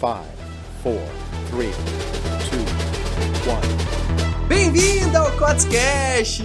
[0.00, 0.26] Five,
[0.82, 1.00] four,
[1.50, 1.70] three,
[2.50, 2.58] two,
[3.48, 4.48] one.
[4.48, 6.42] Bem-vindo ao Cotscast!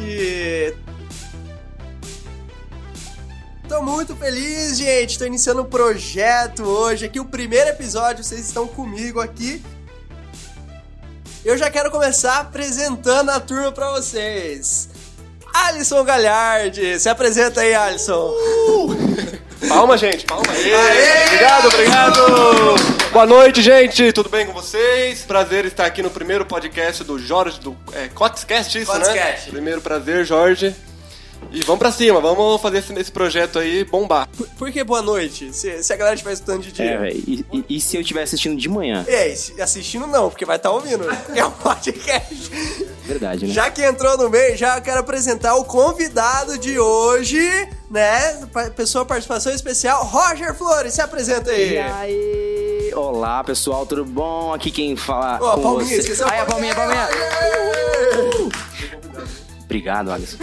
[3.68, 5.18] Tô muito feliz, gente.
[5.18, 7.06] Tô iniciando um projeto hoje.
[7.06, 9.64] Aqui o primeiro episódio, vocês estão comigo aqui.
[11.44, 14.90] Eu já quero começar apresentando a turma pra vocês.
[15.54, 18.32] Alisson Galhardi, se apresenta aí, Alisson.
[19.68, 20.74] Palma, gente, palma aí.
[20.74, 21.26] Aê!
[21.26, 22.99] Obrigado, obrigado.
[23.12, 24.12] Boa noite, gente.
[24.14, 25.22] Tudo bem com vocês?
[25.22, 29.00] Prazer estar aqui no primeiro podcast do Jorge, do é, Cotscast, isso, né?
[29.00, 29.50] Cotscast.
[29.50, 30.76] Primeiro prazer, Jorge.
[31.52, 34.28] E vamos pra cima, vamos fazer esse, esse projeto aí bombar.
[34.38, 35.52] Por, por que boa noite?
[35.54, 36.86] Se, se a galera estiver escutando de dia.
[37.08, 37.12] É.
[37.12, 39.04] E, e- e se eu estiver assistindo de manhã?
[39.08, 39.34] É,
[39.64, 41.06] assistindo não, porque vai estar ouvindo.
[41.36, 42.52] É um podcast.
[43.06, 43.54] Verdade, né?
[43.54, 47.40] Já que entrou no meio, já quero apresentar o convidado de hoje,
[47.90, 48.48] né?
[48.76, 51.74] Pessoa participação especial, Roger Flores, se apresenta aí.
[51.74, 52.59] E aí?
[52.94, 54.54] Olá, pessoal, tudo bom?
[54.54, 55.98] Aqui quem fala a com palminha, você...
[56.00, 57.08] esqueceu Ai, a palminha, a palminha.
[59.64, 60.38] Obrigado, Alisson.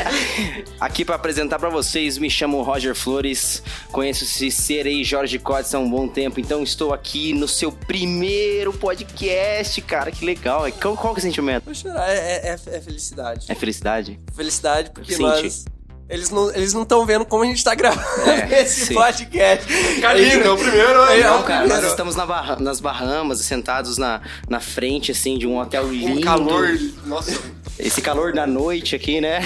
[0.80, 5.74] Aqui pra apresentar pra vocês, me chamo Roger Flores, conheço esse ser aí, Jorge Cotes,
[5.74, 10.64] há um bom tempo, então estou aqui no seu primeiro podcast, cara, que legal.
[10.80, 11.64] Qual, qual que é o sentimento?
[11.66, 13.46] Vou chorar, é, é- é felicidade.
[13.50, 14.18] É felicidade?
[14.34, 15.22] Felicidade porque Senti.
[15.22, 15.64] nós...
[16.08, 18.94] Eles não eles não estão vendo como a gente tá gravando É, esse sim.
[18.94, 19.66] podcast.
[19.72, 21.00] Lindo, é o primeiro.
[21.02, 21.20] É, né?
[21.20, 21.86] é o Não, cara, nós primeiro.
[21.88, 26.18] estamos na Barra- nas Bahamas, sentados na, na frente, assim, de um hotel lindo.
[26.18, 26.78] Um calor.
[27.04, 27.36] Nossa.
[27.78, 29.40] Esse calor da noite aqui, né?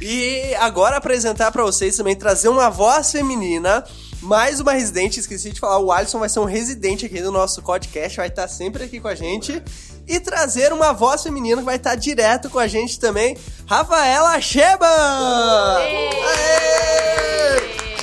[0.00, 3.84] E agora apresentar pra vocês também, trazer uma voz feminina,
[4.22, 7.62] mais uma residente, esqueci de falar, o Alisson vai ser um residente aqui do nosso
[7.62, 9.62] podcast, vai estar sempre aqui com a gente.
[10.08, 13.36] E trazer uma voz feminina que vai estar direto com a gente também,
[13.66, 14.86] Rafaela Sheba!
[15.78, 16.16] Aê!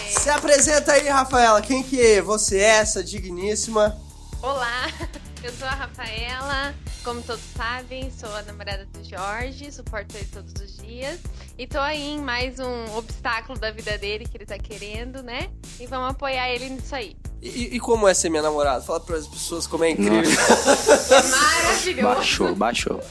[0.10, 3.98] Se apresenta aí, Rafaela, quem que você é, essa digníssima?
[4.42, 4.90] Olá,
[5.44, 6.74] eu sou a Rafaela.
[7.04, 11.20] Como todos sabem, sou a namorada do Jorge, suporto ele todos os dias.
[11.56, 15.50] E tô aí em mais um obstáculo da vida dele que ele tá querendo, né?
[15.80, 17.16] E vamos apoiar ele nisso aí.
[17.42, 18.82] E, e como é ser minha namorada?
[18.82, 20.24] Fala para as pessoas como é incrível.
[20.24, 22.16] É maravilhoso.
[22.16, 23.04] Baixou, baixou.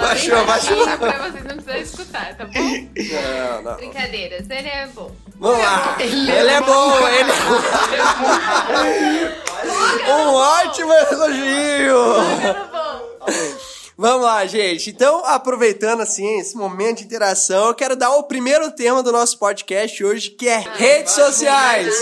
[0.00, 0.98] Baixou, baixou.
[0.98, 2.52] Pra vocês não precisarem escutar, tá bom?
[2.58, 3.76] Não, não.
[3.76, 5.14] Brincadeiras, ele é bom.
[5.36, 5.96] Vamos lá.
[6.00, 7.30] Ele é bom, ele
[10.08, 12.14] é um ótimo elogio.
[12.42, 13.69] Tá bom.
[14.00, 14.88] Vamos lá, gente.
[14.88, 19.38] Então, aproveitando assim esse momento de interação, eu quero dar o primeiro tema do nosso
[19.38, 21.94] podcast hoje, que é redes sociais.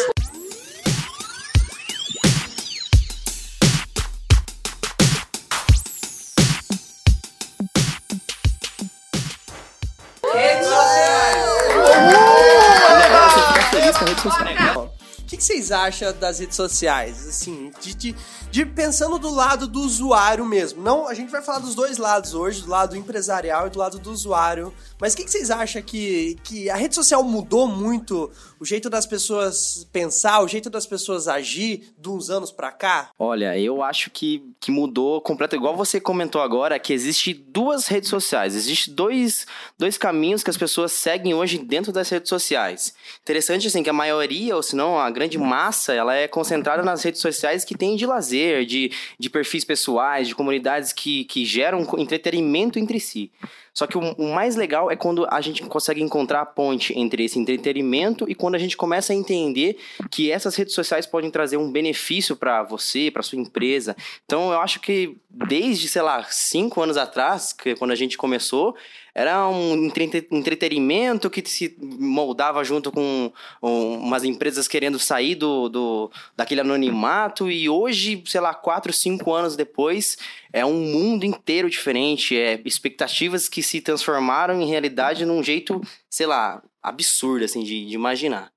[15.38, 17.26] Que, vocês acham das redes sociais?
[17.26, 18.16] Assim, de, de-
[18.50, 20.82] de pensando do lado do usuário mesmo.
[20.82, 23.99] Não, a gente vai falar dos dois lados hoje, do lado empresarial e do lado
[23.99, 24.72] do usuário.
[25.01, 28.91] Mas o que, que vocês acham que, que a rede social mudou muito o jeito
[28.91, 33.11] das pessoas pensar, o jeito das pessoas agir de uns anos pra cá?
[33.17, 35.55] Olha, eu acho que, que mudou completo.
[35.55, 38.57] Igual você comentou agora, que existe duas redes sociais.
[38.57, 39.47] Existe dois,
[39.79, 42.93] dois caminhos que as pessoas seguem hoje dentro das redes sociais.
[43.23, 47.03] Interessante, assim, que a maioria, ou se não, a grande massa, ela é concentrada nas
[47.05, 51.87] redes sociais que tem de lazer, de, de perfis pessoais, de comunidades que, que geram
[51.99, 53.31] entretenimento entre si.
[53.73, 57.25] Só que o, o mais legal é quando a gente consegue encontrar a ponte entre
[57.25, 59.79] esse entretenimento e quando a gente começa a entender
[60.11, 63.97] que essas redes sociais podem trazer um benefício para você, para sua empresa.
[64.25, 68.75] Então eu acho que desde, sei lá, cinco anos atrás, que quando a gente começou,
[69.19, 75.69] era um entrete- entretenimento que se moldava junto com um, umas empresas querendo sair do,
[75.69, 80.17] do daquele anonimato e hoje, sei lá, quatro, cinco anos depois,
[80.53, 86.27] é um mundo inteiro diferente, é expectativas que se transformaram em realidade num jeito, sei
[86.27, 88.53] lá, absurdo assim de, de imaginar.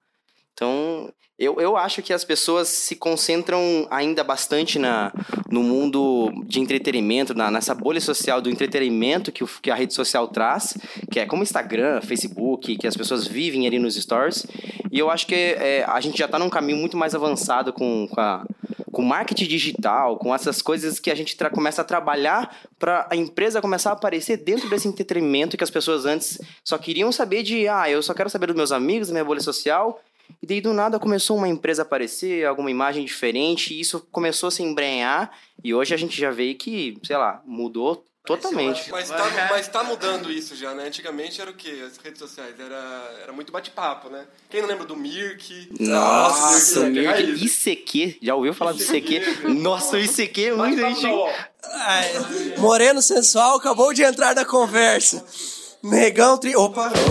[0.53, 1.11] Então,
[1.43, 5.11] eu, eu acho que as pessoas se concentram ainda bastante na,
[5.49, 9.93] no mundo de entretenimento, na, nessa bolha social do entretenimento que, o- que a rede
[9.93, 10.77] social traz,
[11.11, 14.45] que é como Instagram, Facebook, que as pessoas vivem ali nos stories.
[14.91, 18.07] E eu acho que é, a gente já está num caminho muito mais avançado com,
[18.09, 18.45] com, a,
[18.91, 23.61] com marketing digital, com essas coisas que a gente começa a trabalhar para a empresa
[23.61, 27.89] começar a aparecer dentro desse entretenimento que as pessoas antes só queriam saber de, ah,
[27.89, 29.99] eu só quero saber dos meus amigos, da minha bolha social.
[30.41, 34.47] E daí do nada começou uma empresa a aparecer, alguma imagem diferente, e isso começou
[34.47, 35.31] a se embrenhar,
[35.63, 38.91] e hoje a gente já vê que, sei lá, mudou Totalmente.
[38.91, 40.85] Mas tá, mas tá mudando isso já, né?
[40.85, 41.83] Antigamente era o quê?
[41.85, 44.27] As redes sociais era, era muito bate-papo, né?
[44.47, 45.69] Quem não lembra do Mirk?
[45.79, 47.41] Nossa, Mirk, Mirk, raiz.
[47.41, 48.19] ICQ.
[48.21, 49.47] Já ouviu falar do ICQ?
[49.55, 50.83] Nossa, o ICQ é muito.
[51.63, 52.11] Ai,
[52.59, 55.25] Moreno sensual acabou de entrar na conversa.
[55.83, 56.55] Negão tri...
[56.55, 56.91] Opa!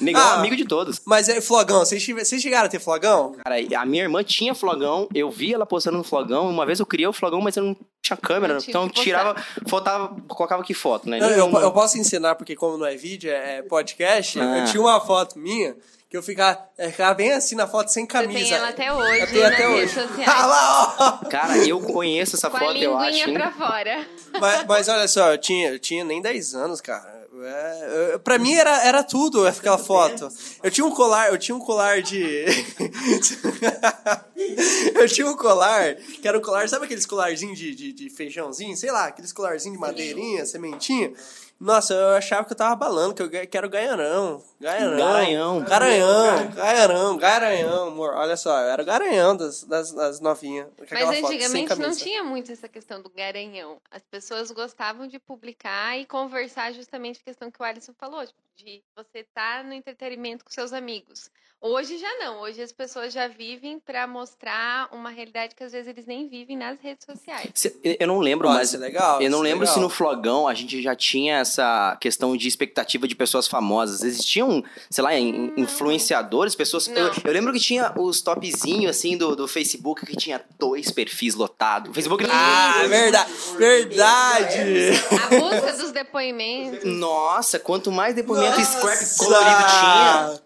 [0.00, 0.34] Negão Ah.
[0.34, 1.00] é amigo de todos.
[1.04, 2.02] Mas é flogão, vocês,
[2.42, 3.34] chegaram a ter flogão?
[3.44, 6.48] Cara, a minha irmã tinha flogão, eu vi ela postando no flogão.
[6.48, 9.36] Uma vez eu criei o flogão, mas eu não tinha câmera, Não então que tirava,
[9.68, 11.18] fotava, colocava aqui foto, né?
[11.20, 14.58] Eu, eu, eu posso ensinar, porque como não é vídeo, é é podcast, Ah.
[14.58, 15.76] eu tinha uma foto minha
[16.08, 18.38] que eu ficava, eu ficava bem assim na foto sem Você camisa.
[18.40, 20.08] tem ela até hoje Eu tenho nas até redes hoje.
[20.08, 20.28] sociais.
[20.28, 21.28] Ah lá, ó!
[21.28, 23.28] Cara, eu conheço essa Com a foto, eu acho.
[23.28, 23.32] hein?
[23.34, 24.06] pra fora.
[24.40, 27.19] Mas, mas olha só, eu tinha, eu tinha nem 10 anos, cara.
[27.44, 30.28] É, pra mim era, era tudo aquela foto.
[30.62, 32.16] Eu tinha um colar, eu tinha um colar de.
[34.94, 38.76] eu tinha um colar, que era um colar, sabe aqueles colarzinhos de, de, de feijãozinho?
[38.76, 41.12] Sei lá, aqueles colarzinhos de madeirinha, sementinha.
[41.60, 44.42] Nossa, eu achava que eu tava balando, que eu ga- que era o Garanhão.
[44.58, 45.60] Garanhão.
[46.54, 47.16] Garanhão.
[47.18, 48.14] Garanhão, amor.
[48.14, 50.68] Olha só, eu era o Garanhão das, das, das novinhas.
[50.78, 53.76] Mas aquela foto antigamente não tinha muito essa questão do garanhão.
[53.90, 58.40] As pessoas gostavam de publicar e conversar justamente a questão que o Alisson falou, tipo,
[58.56, 61.30] de você estar no entretenimento com seus amigos.
[61.62, 62.40] Hoje já não.
[62.40, 66.56] Hoje as pessoas já vivem pra mostrar uma realidade que às vezes eles nem vivem
[66.56, 67.50] nas redes sociais.
[67.54, 69.82] Se- Eu não lembro, Pode mas ser legal, eu não é lembro se legal.
[69.82, 74.02] no Flogão a gente já tinha essa questão de expectativa de pessoas famosas.
[74.02, 76.88] Existiam, sei lá, in- influenciadores, pessoas.
[76.88, 81.34] Eu, eu lembro que tinha os topzinhos assim do, do Facebook que tinha dois perfis
[81.34, 81.90] lotados.
[81.90, 83.30] O Facebook não- Ah, verdade.
[83.58, 84.58] Verdade.
[85.22, 86.84] A busca dos depoimentos.
[86.84, 88.78] Nossa, quanto mais depoimento Nossa.
[88.78, 90.40] scrap colorido tinha.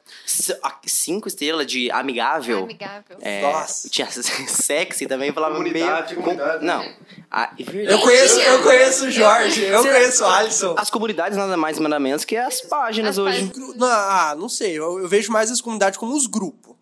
[0.62, 2.64] A- Cinco estrelas de amigável.
[2.64, 3.18] Amigável.
[3.20, 3.88] É, Nossa.
[3.88, 4.08] Tinha
[4.48, 6.22] sexy também, falava Comunidade, meio...
[6.24, 6.64] comunidade.
[6.64, 6.82] Não.
[7.30, 10.74] Ah, é Eu conheço, eu conheço o Jorge, eu Será- conheço o Alisson.
[10.78, 13.46] As comunidades nada mais nada menos que as páginas As hoje.
[13.48, 13.76] páginas.
[13.76, 16.73] Não, ah, não sei, eu, eu vejo mais as comunidades como os grupos.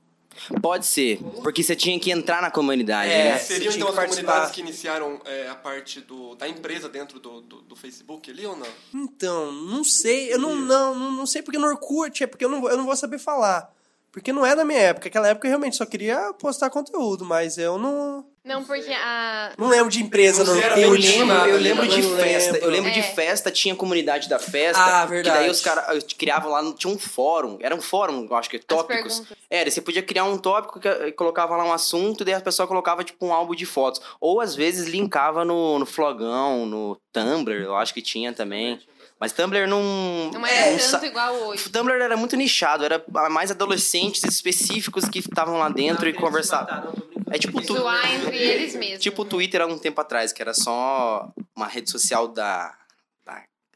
[0.61, 3.33] Pode ser, porque você tinha que entrar na comunidade, É.
[3.33, 3.39] né?
[3.39, 4.27] Seriam então as participar.
[4.27, 8.45] comunidades que iniciaram é, a parte do, da empresa dentro do, do, do Facebook ali
[8.47, 8.67] ou não?
[8.95, 12.61] Então, não sei, eu não, não, não, sei porque no Orkut, é porque eu não,
[12.61, 13.71] vou- eu não vou saber falar.
[14.11, 15.09] Porque não é da minha época.
[15.09, 18.27] Aquela época eu realmente só queria postar conteúdo, mas eu não.
[18.45, 19.53] Não, porque a.
[19.57, 20.81] Não lembro de empresa Orkut.
[20.81, 22.59] Eu bem lembro, nada, eu lembro de Não festa.
[22.59, 23.03] Eu lembro de É.
[23.03, 24.83] festa, tinha comunidade da festa.
[24.83, 25.37] Ah, verdade.
[25.37, 27.57] Que daí os caras criavam lá, tinha um fórum.
[27.61, 29.23] Era um fórum, eu acho que tópicos.
[29.49, 32.67] Era, você podia criar um tópico que colocava lá um assunto, e daí a pessoa
[32.67, 34.01] colocava tipo um álbum de fotos.
[34.21, 38.81] Ou às vezes linkava no, no Flogão, no Tumblr, eu acho que tinha também.
[39.23, 40.31] Mas Tumblr não.
[40.33, 41.65] Não era não sa- tanto igual hoje.
[41.69, 46.93] O Tumblr era muito nichado, era mais adolescentes específicos que estavam lá dentro e conversavam.
[47.31, 48.99] É tipo tu, Zoar entre eles mesmos.
[49.01, 52.75] tipo o Twitter há um tempo atrás, que era só uma rede social da,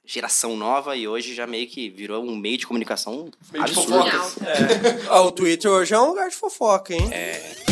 [0.09, 4.09] geração nova e hoje já meio que virou um meio de comunicação Meio de absurdo.
[4.11, 4.37] fofocas.
[5.11, 7.09] Ah, o Twitter hoje é um lugar de fofoca, hein?
[7.09, 7.66] Tra-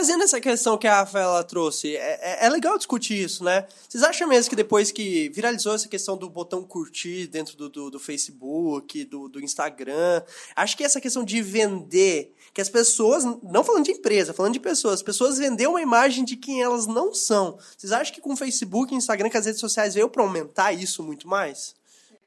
[0.00, 3.66] trazendo essa questão que a Rafaela trouxe, é, é- é legal discutir isso, né?
[3.86, 7.90] Vocês acham mesmo que depois que viralizou essa questão do botão curtir dentro do, do,
[7.90, 10.22] do Facebook, do, do Instagram,
[10.56, 14.60] acho que essa questão de vender, que as pessoas, não falando de empresa, falando de
[14.60, 17.58] pessoas, as pessoas vender uma imagem de quem elas não são.
[17.76, 21.02] Vocês acham que com o Facebook Instagram, que as redes sociais veio para aumentar isso
[21.02, 21.74] muito mais?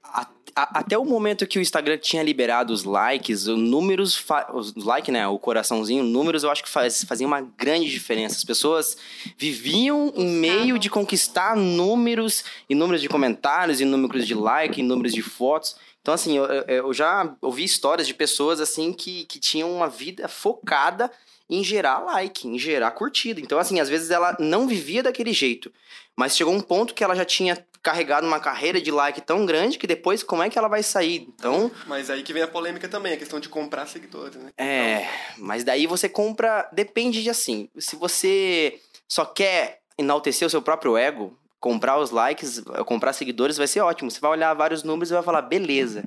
[0.04, 4.52] A- a- até o momento que o Instagram tinha liberado os likes, os números, fa-
[4.54, 8.36] os like, né, o coraçãozinho, números eu acho que faz, fazia uma grande diferença.
[8.36, 8.96] As pessoas
[9.38, 14.84] viviam em meio de conquistar números, e números de comentários, e números de like, e
[14.84, 15.76] números de fotos.
[16.02, 19.88] Então, assim, eu, eu- eu já ouvi histórias de pessoas, assim, que, que tinham uma
[19.90, 21.10] vida focada
[21.50, 23.40] em gerar like, em gerar curtida.
[23.40, 25.72] Então, assim, às vezes ela não vivia daquele jeito.
[26.16, 29.78] Mas chegou um ponto que ela já tinha carregado uma carreira de like tão grande
[29.78, 31.28] que depois como é que ela vai sair?
[31.36, 34.52] Então, Mas aí que vem a polêmica também, a questão de comprar seguidores, né?
[34.58, 35.06] é.
[35.38, 36.68] Mas daí você compra.
[36.72, 37.70] Depende de assim.
[37.78, 43.68] Se você só quer enaltecer o seu próprio ego, comprar os likes, comprar seguidores vai
[43.68, 44.10] ser ótimo.
[44.10, 46.04] Você vai olhar vários números e vai falar, beleza.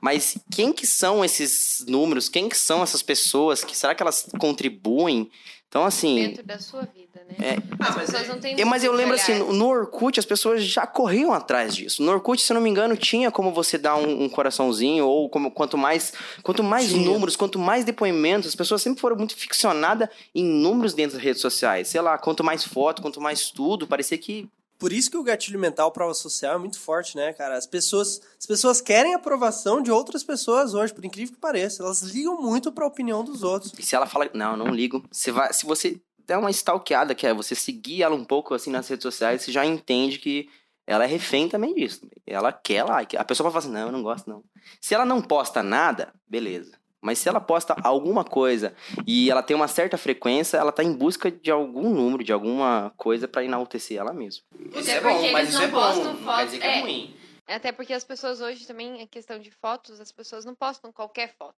[0.00, 2.28] Mas quem que são esses números?
[2.28, 3.62] Quem que são essas pessoas?
[3.62, 5.30] Que será que elas contribuem?
[5.68, 6.14] Então, assim.
[6.16, 7.36] Dentro da sua vida, né?
[7.40, 9.52] É, As pessoas não têm é, mas eu lembro assim, olhar.
[9.52, 12.02] no Orkut as pessoas já corriam atrás disso.
[12.02, 15.28] No Orkut, se eu não me engano, tinha como você dar um, um coraçãozinho, ou
[15.28, 16.12] como, quanto mais,
[16.42, 17.04] quanto mais Tinha.
[17.04, 21.40] números, quanto mais depoimentos, as pessoas sempre foram muito ficcionadas em números dentro das redes
[21.40, 21.88] sociais.
[21.88, 24.48] Sei lá, quanto mais foto, quanto mais tudo, parecia que
[24.78, 27.56] por isso que o gatilho mental, prova social, é muito forte, né, cara?
[27.56, 31.82] As pessoas, as pessoas querem aprovação de outras pessoas hoje, por incrível que pareça.
[31.82, 33.72] Elas ligam muito pra opinião dos outros.
[33.76, 37.26] E se ela fala, não, não ligo, você vai, se você der uma stalkeada, que
[37.26, 40.48] é você seguir ela um pouco assim nas redes sociais, você já entende que
[40.86, 42.06] ela é refém também disso.
[42.26, 43.16] Ela quer like.
[43.16, 44.44] A pessoa vai falar assim, não, eu não gosto não.
[44.80, 46.78] Se ela não posta nada, beleza.
[47.00, 48.74] Mas se ela posta alguma coisa
[49.06, 52.92] e ela tem uma certa frequência, ela tá em busca de algum número, de alguma
[52.96, 54.42] coisa pra enaltecer ela mesma.
[54.74, 55.80] Isso Até é bom, porque mas eles isso não é bom.
[55.80, 56.80] postam Não quer foto- dizer que é é.
[56.80, 57.16] ruim.
[57.46, 61.34] Até porque as pessoas hoje também, em questão de fotos, as pessoas não postam qualquer
[61.38, 61.54] foto.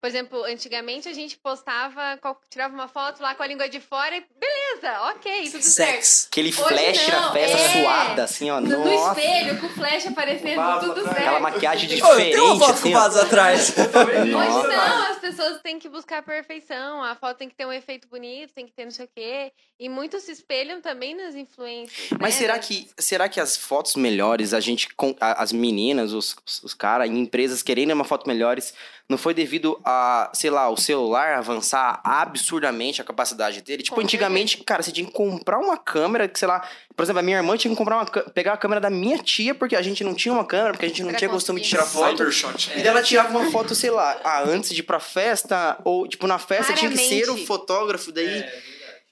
[0.00, 4.16] Por exemplo, antigamente a gente postava, tirava uma foto lá com a língua de fora
[4.16, 5.92] e beleza, ok, tudo certo.
[5.94, 6.28] Sex.
[6.30, 7.82] Aquele Hoje flash na festa é.
[7.82, 8.60] suada, assim, ó.
[8.60, 11.16] No, no espelho, com o flash aparecendo, Vaso tudo atrás.
[11.16, 11.28] certo.
[11.28, 13.74] Aquela maquiagem diferente, tem uma foto assim, com vaso atrás.
[13.76, 17.72] Hoje não, as pessoas têm que buscar a perfeição, a foto tem que ter um
[17.72, 19.52] efeito bonito, tem que ter não sei o quê.
[19.80, 22.10] E muitos se espelham também nas influências.
[22.20, 22.40] Mas né?
[22.40, 24.88] será que, será que as fotos melhores, a gente,
[25.20, 28.74] as meninas, os, os, os caras, em empresas querendo uma foto melhores,
[29.08, 33.82] não foi devido a, sei lá, o celular avançar absurdamente a capacidade dele?
[33.82, 36.62] Tipo, Com antigamente, cara, você tinha que comprar uma câmera, que sei lá,
[36.94, 39.54] por exemplo, a minha irmã tinha que comprar uma, pegar a câmera da minha tia,
[39.54, 41.68] porque a gente não tinha uma câmera, porque a gente não Pra tinha costume de
[41.70, 42.18] tirar foto.
[42.18, 42.70] Cybershot.
[42.72, 46.06] E daí ela tirava uma foto, sei lá, ah, antes de ir pra festa, ou,
[46.06, 48.44] tipo, na festa tinha que ser o fotógrafo, daí...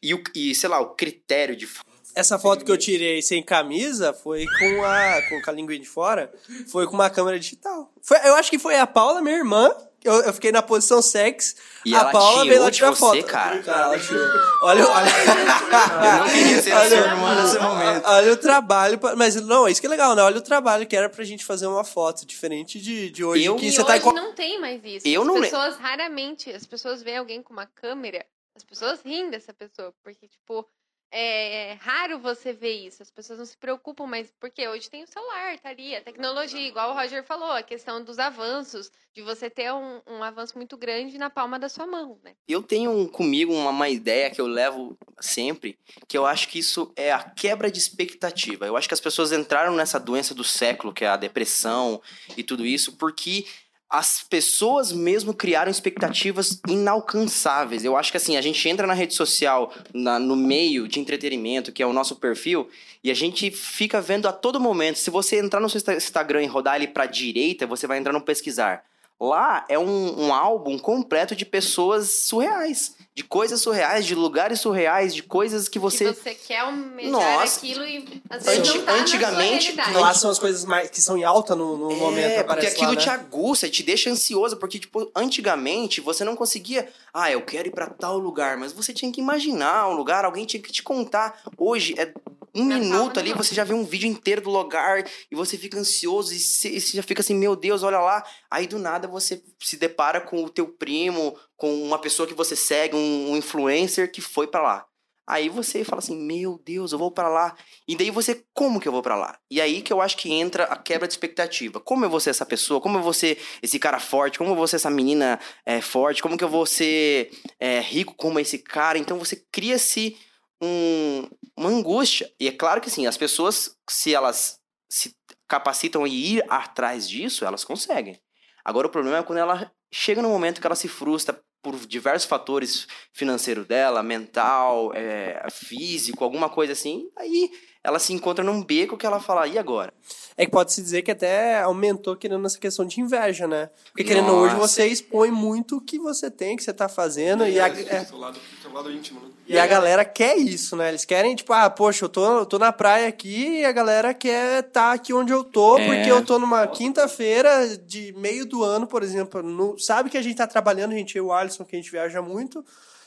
[0.02, 1.66] E, o, e, sei lá, o critério de
[2.14, 6.30] Essa foto que eu tirei sem camisa foi com a, com a linguinha de fora,
[6.70, 7.90] foi com uma câmera digital.
[8.02, 9.74] Foi, eu acho que foi a Paula, minha irmã,
[10.08, 13.24] eu, eu fiquei na posição sex, E a Paula veio lá tirar você, foto.
[13.24, 13.62] cara?
[13.66, 14.26] ela tirou.
[14.62, 15.06] Olha, olha.
[15.08, 18.06] Eu não queria ser Olha- sua irmã nesse momento.
[18.06, 20.22] Olha o trabalho, pra- mas não, isso que é legal, né?
[20.22, 23.56] Olha o trabalho que era pra gente fazer uma foto, diferente de, de hoje, Eu-
[23.56, 25.06] que E você hoje tá não tem mais isso.
[25.06, 28.24] Eu as não le- pessoas raramente, as pessoas veem alguém com uma câmera,
[28.56, 30.66] as pessoas riem dessa pessoa, porque, tipo,
[31.10, 33.02] é, é raro você ver isso.
[33.02, 36.66] As pessoas não se preocupam, mas porque hoje tem o celular, tá ali, a tecnologia,
[36.66, 40.76] igual o Roger falou, a questão dos avanços, de você ter um, um avanço muito
[40.76, 42.34] grande na palma da sua mão, né?
[42.46, 46.92] Eu tenho comigo uma, uma ideia que eu levo sempre, que eu acho que isso
[46.96, 48.66] é a quebra de expectativa.
[48.66, 52.02] Eu acho que as pessoas entraram nessa doença do século, que é a depressão
[52.36, 53.46] e tudo isso, porque
[53.88, 57.84] as pessoas mesmo criaram expectativas inalcançáveis.
[57.84, 61.70] Eu acho que assim, a gente entra na rede social, na- no meio de entretenimento,
[61.72, 62.68] que é o nosso perfil,
[63.02, 64.98] e a gente fica vendo a todo momento.
[64.98, 68.12] Se você entrar no seu Insta- Instagram e rodar ele pra direita, você vai entrar
[68.12, 68.84] no pesquisar.
[69.18, 75.14] Lá é um, um álbum completo de pessoas surreais, de coisas surreais, de lugares surreais,
[75.14, 76.12] de coisas que você.
[76.12, 77.56] Que você quer almejar Nossa.
[77.58, 80.00] aquilo e às vezes Anti- não tá antigamente, na sua.
[80.00, 82.26] Lá são as coisas mais que são em alta no, no momento.
[82.26, 83.00] É, porque aparece aquilo lá, né?
[83.00, 87.70] te aguça, te deixa ansioso, porque, tipo, antigamente você não conseguia, ah, eu quero ir
[87.72, 91.40] pra tal lugar, mas você tinha que imaginar um lugar, alguém tinha que te contar.
[91.56, 92.12] Hoje é
[92.56, 96.32] um minuto ali, você já vê um vídeo inteiro do lugar e você fica ansioso
[96.32, 98.24] e você, já fica assim, meu Deus, olha lá.
[98.50, 102.56] Aí do nada você se depara com o teu primo, com uma pessoa que você
[102.56, 104.86] segue, um, um influencer que foi pra lá.
[105.28, 107.56] Aí você fala assim, meu Deus, eu vou pra lá.
[107.88, 109.36] E daí você, como que eu vou pra lá?
[109.50, 111.80] E aí que eu acho que entra a quebra de expectativa.
[111.80, 112.80] Como eu vou ser essa pessoa?
[112.80, 114.38] Como eu vou ser esse cara forte?
[114.38, 116.22] Como eu vou ser essa menina é, forte?
[116.22, 118.98] Como que eu vou ser é, rico como esse cara?
[118.98, 120.16] Então você cria-se
[120.62, 122.30] um, uma angústia.
[122.40, 124.58] E é claro que assim, as pessoas, se elas
[124.88, 125.14] se
[125.48, 128.20] capacitam em ir atrás disso, elas conseguem.
[128.64, 132.28] Agora o problema é quando ela chega no momento que ela se frustra por diversos
[132.28, 137.50] fatores financeiro dela, mental, é, físico, alguma coisa assim, aí
[137.86, 139.94] ela se encontra num beco que ela fala, e agora?
[140.36, 143.70] É que pode-se dizer que até aumentou querendo essa questão de inveja, né?
[143.92, 144.66] Porque querendo hoje Nossa.
[144.66, 148.18] você expõe muito o que você tem, que você tá fazendo, e a, é, Seu
[148.18, 149.28] lado, seu lado íntimo, né?
[149.46, 150.88] e a galera quer isso, né?
[150.88, 154.12] Eles querem, tipo, ah, poxa, eu tô, eu tô na praia aqui e a galera
[154.12, 155.86] quer tá aqui onde eu tô, É.
[155.86, 159.44] porque eu tô numa quinta-feira de meio do ano, por exemplo.
[159.44, 161.78] No, sabe que a gente tá trabalhando, a gente, eu e o Alisson, que a
[161.78, 162.64] gente viaja muito.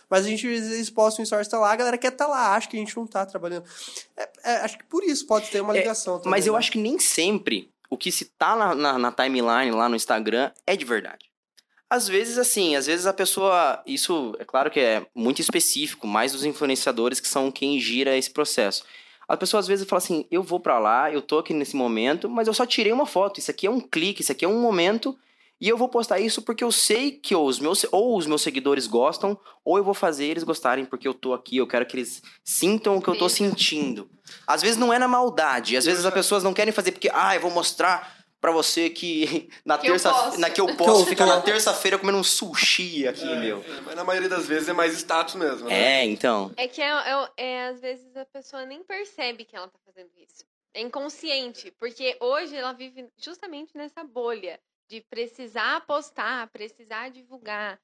[0.09, 2.55] Mas a gente, às vezes, posta um stories, tá lá, a galera quer tá lá,
[2.55, 3.63] acha que a gente não tá trabalhando.
[4.17, 6.31] É- é, acho que por isso pode ter uma É, ligação também.
[6.31, 6.59] Mas eu né?
[6.59, 10.51] acho que nem sempre o que se tá na, na, na timeline lá no Instagram
[10.65, 11.29] é de verdade.
[11.89, 13.81] Às vezes, assim, às vezes a pessoa.
[13.85, 18.29] Isso é claro que é muito específico, mais dos influenciadores que são quem gira esse
[18.29, 18.83] processo.
[19.27, 22.29] A pessoa às vezes fala assim: eu vou pra lá, eu tô aqui nesse momento,
[22.29, 23.39] mas eu só tirei uma foto.
[23.39, 25.17] Isso aqui é um clique, isso aqui é um momento.
[25.61, 28.87] E eu vou postar isso porque eu sei que os meus, ou os meus seguidores
[28.87, 32.21] gostam, ou eu vou fazer eles gostarem porque eu tô aqui, eu quero que eles
[32.43, 34.09] sintam o que eu tô sentindo.
[34.47, 37.35] Às vezes não é na maldade, às vezes as pessoas não querem fazer porque, ah,
[37.35, 40.39] eu vou mostrar Pra você que na Que eu terça posso.
[40.39, 41.35] na que eu eu posso ficar tô.
[41.35, 43.57] na terça-feira comendo um sushi aqui, meu.
[43.67, 45.67] É, mas na maioria das vezes é mais status mesmo.
[45.67, 45.99] né?
[45.99, 46.49] É, então.
[46.55, 50.09] É que é, é- é, às vezes a pessoa nem percebe que ela tá fazendo
[50.17, 50.45] isso.
[50.73, 54.57] É inconsciente, porque hoje ela vive justamente nessa bolha
[54.89, 57.79] de precisar postar, precisar divulgar,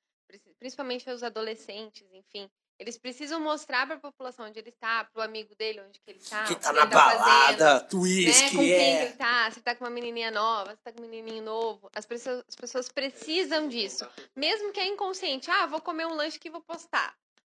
[0.60, 2.50] principalmente os adolescentes, enfim.
[2.78, 6.20] Eles precisam mostrar para a população onde ele está, pro amigo dele onde que ele
[6.20, 7.80] tá, Que o tá que na ele tá fazendo, balada, né?
[7.88, 9.04] twist, Com quem que é.
[9.06, 11.90] ele tá, se tá com uma menininha nova, se tá com um menininho novo.
[11.96, 14.06] As pessoas, as pessoas precisam disso.
[14.36, 15.50] Mesmo que é inconsciente.
[15.50, 17.16] Ah, vou comer um lanche que vou postar.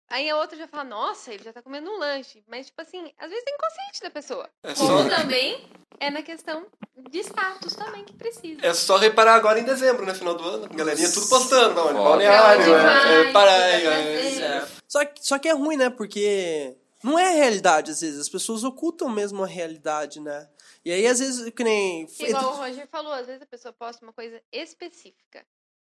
[0.08, 2.42] Aí a outra já fala, nossa, ele já tá comendo um lanche.
[2.46, 4.48] Mas, tipo assim, às vezes é inconsciente da pessoa.
[4.62, 6.64] É Como só, também é na questão
[7.10, 8.64] de status também que precisa.
[8.64, 10.14] é só reparar agora em dezembro, né?
[10.14, 10.68] Final do ano.
[10.68, 11.74] Galerinha tudo postando.
[11.74, 11.94] Não, Foda.
[11.94, 13.88] balneário, é, é, praia.
[13.88, 14.68] é, é.
[14.86, 15.90] Só que, só que é ruim, né?
[15.90, 18.20] Porque não é a realidade, às vezes.
[18.20, 20.48] As pessoas ocultam mesmo a realidade, né?
[20.84, 22.06] E aí, às vezes, que nem.
[22.20, 25.44] Igual o Roger falou, às vezes a pessoa posta uma coisa específica.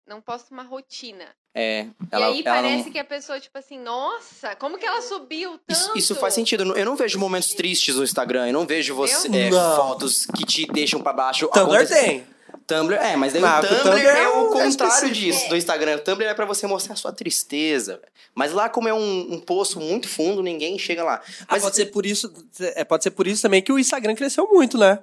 [0.06, 1.24] Não posta uma rotina.
[1.54, 1.82] É.
[1.82, 5.00] e Ela, aí ela não- parece que a pessoa, tipo assim, nossa, como que ela
[5.02, 5.72] subiu tanto?
[5.72, 6.62] Isso, isso faz sentido.
[6.62, 8.46] Eu não- Eu não vejo momentos tristes no Instagram.
[8.46, 9.76] Eu não vejo você, é, Não.
[9.76, 11.48] fotos que te deixam pra baixo.
[11.48, 12.24] Tumblr tem.
[12.66, 15.14] Tumblr, é, mas daí Mas o o Tumblr, Tumblr é é o é contrário específico.
[15.14, 15.96] disso, do Instagram.
[15.96, 18.00] O Tumblr é pra você mostrar a sua tristeza.
[18.34, 21.22] Mas lá, como é um, um poço muito fundo, ninguém chega lá.
[21.26, 22.32] Mas Mas pode ser por isso.
[22.60, 24.98] É, pode ser por isso também que o Instagram cresceu muito, né?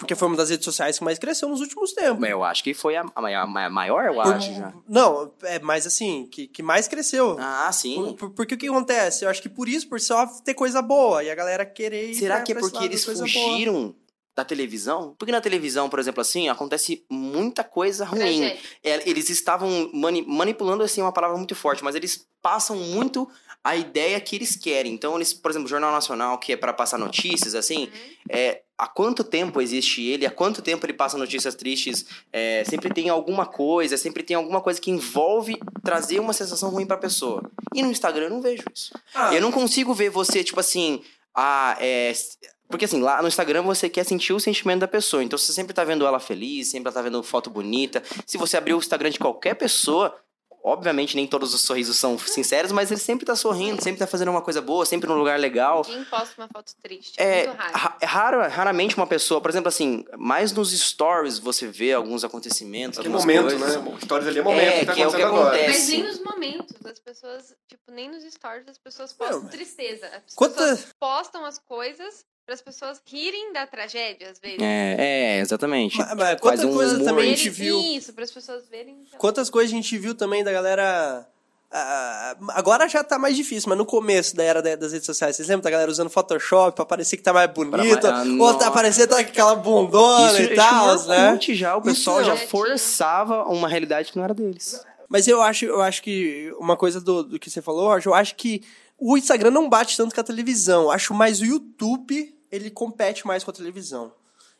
[0.00, 2.26] Porque foi uma das redes sociais que mais cresceu nos últimos tempos.
[2.26, 4.72] eu acho que foi a, a maior, a maior, eu acho já.
[4.88, 7.36] Não, é mais assim, que, que mais cresceu.
[7.38, 7.94] Ah, sim.
[7.96, 9.24] Por- por- porque o que acontece?
[9.24, 12.36] Eu acho que por isso, por só ter coisa boa, e a galera querer Será
[12.36, 13.50] pra- que é porque eles coisa boa.
[13.50, 13.94] fugiram
[14.34, 15.14] da televisão?
[15.18, 18.42] Porque na televisão, por exemplo, assim, acontece muita coisa ruim.
[18.82, 23.28] É, eles estavam mani- manipulando, assim, uma palavra muito forte, mas eles passam muito
[23.62, 24.92] a ideia que eles querem.
[24.92, 27.90] Então, eles, por exemplo, o Jornal Nacional, que é para passar notícias, assim, Uhum.
[28.30, 32.88] é, há quanto tempo existe ele, há quanto tempo ele passa notícias tristes, é, sempre
[32.92, 37.42] tem alguma coisa, sempre tem alguma coisa que envolve trazer uma sensação ruim pra pessoa.
[37.74, 38.92] E no Instagram eu não vejo isso.
[39.14, 41.02] Ah, Eu não consigo ver você, tipo assim,
[41.34, 42.12] ah, é.
[42.70, 45.22] Porque assim, lá no Instagram você quer sentir o sentimento da pessoa.
[45.24, 48.00] Então você sempre tá vendo ela feliz, sempre tá vendo foto bonita.
[48.24, 50.16] Se você abrir o Instagram de qualquer pessoa,
[50.62, 54.30] obviamente nem todos os sorrisos são sinceros, mas ele sempre tá sorrindo, sempre tá fazendo
[54.30, 55.82] uma coisa boa, sempre num lugar legal.
[55.86, 57.14] Ninguém posta uma foto triste.
[57.20, 57.72] É, muito raro.
[57.78, 62.24] ra- é raro, raramente uma pessoa, por exemplo, assim, mais nos stories você vê alguns
[62.24, 63.60] acontecimentos, Que momento, coisas.
[63.82, 63.98] né?
[64.02, 65.68] Stories ali é momento É, que tá que é o que acontece.
[65.68, 70.06] Mas nem nos momentos, as pessoas, tipo, nem nos stories as pessoas postam Não, tristeza.
[70.08, 74.58] As quanta- pessoas postam as coisas para as pessoas rirem da tragédia, às vezes.
[74.60, 75.96] É, é, exatamente.
[75.96, 77.04] Mas- mas Faz quanta um coisa humor.
[77.04, 77.78] também a gente viu.
[77.80, 78.96] Isso, para as pessoas verem.
[79.06, 79.20] então.
[79.20, 81.28] Quantas coisas a gente viu também da galera.
[81.70, 85.36] ah, agora já tá mais difícil, mas no começo da era da- das redes sociais,
[85.36, 88.12] vocês lembram da galera usando Photoshop pra parecer que tá mais bonita?
[88.12, 91.38] Ah, ou tá parecendo tá aquela bundona Isso, e isso tal, né?
[91.40, 92.36] Já, o pessoal Então.
[92.36, 94.84] já forçava uma realidade que não era deles.
[95.08, 98.14] Mas eu acho, eu acho que uma coisa do, do que você falou, Roger, eu
[98.14, 98.62] acho que
[98.98, 100.82] o Instagram não bate tanto com a televisão.
[100.82, 104.14] Eu acho mais o YouTube, ele compete mais com a televisão.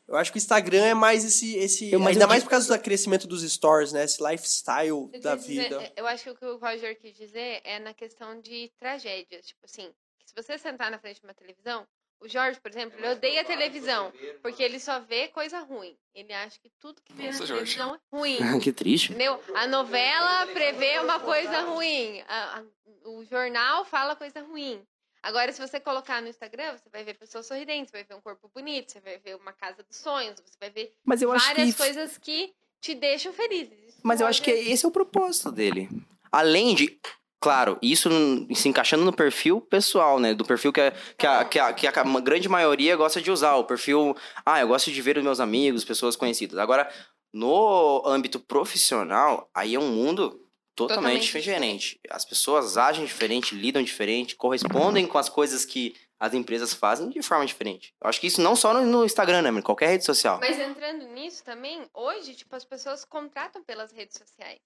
[0.08, 1.54] Eu acho que o Instagram é mais esse.
[1.56, 4.04] esse Eu- ainda eu mais digo- por causa do crescimento dos stores, né?
[4.04, 5.92] Esse lifestyle Eu da quis dizer- vida.
[5.96, 9.46] eu acho que o que o Roger quis dizer é na questão de tragédias.
[9.46, 9.88] Tipo assim,
[10.26, 11.86] se você sentar na frente de uma televisão,
[12.20, 15.96] o Jorge, por exemplo, ele odeia a televisão, porque ele só vê coisa ruim.
[16.12, 17.76] Ele acha que tudo que vê Nossa, na Jorge.
[17.76, 18.38] televisão é ruim.
[18.64, 19.10] que triste.
[19.12, 19.40] Entendeu?
[19.54, 22.20] A novela prevê uma coisa ruim.
[22.26, 22.64] A- a-
[23.08, 24.82] o jornal fala coisa ruim.
[25.22, 28.20] Agora, se você colocar no Instagram, você vai ver pessoas sorridentes, você vai ver um
[28.20, 31.46] corpo bonito, você vai ver uma casa dos sonhos, você vai ver Mas eu acho
[31.46, 31.76] várias que.
[31.76, 33.78] coisas que te deixam felizes.
[33.88, 35.88] Isso Mas eu acho que esse é o propósito dele.
[36.32, 36.98] Além de.
[37.42, 38.10] Claro, isso
[38.54, 40.34] se encaixando no perfil pessoal, né?
[40.34, 43.56] Do perfil que a, que, a, que, a, que a grande maioria gosta de usar.
[43.56, 44.14] O perfil.
[44.44, 46.58] Ah, eu gosto de ver os meus amigos, pessoas conhecidas.
[46.58, 46.90] Agora,
[47.32, 50.38] no âmbito profissional, aí é um mundo
[50.88, 52.00] totalmente, Totalmente diferente.
[52.10, 57.22] As pessoas agem diferente, lidam diferente, correspondem com as coisas que as empresas fazem de
[57.22, 57.94] forma diferente.
[58.00, 59.50] Eu acho que isso não só no, Instagram, né?
[59.50, 60.38] Em qualquer rede social.
[60.38, 64.60] Mas entrando nisso também, hoje, tipo, as pessoas contratam pelas redes sociais.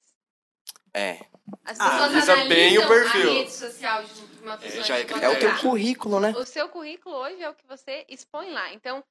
[0.93, 1.21] É.
[1.65, 3.31] As Ah, pessoas analisa analisam bem o perfil.
[3.31, 5.35] a rede social de uma pessoa já é critério.
[5.35, 6.35] É o teu currículo, né?
[6.37, 8.73] O seu currículo hoje é o que você expõe lá.
[8.73, 9.03] Então,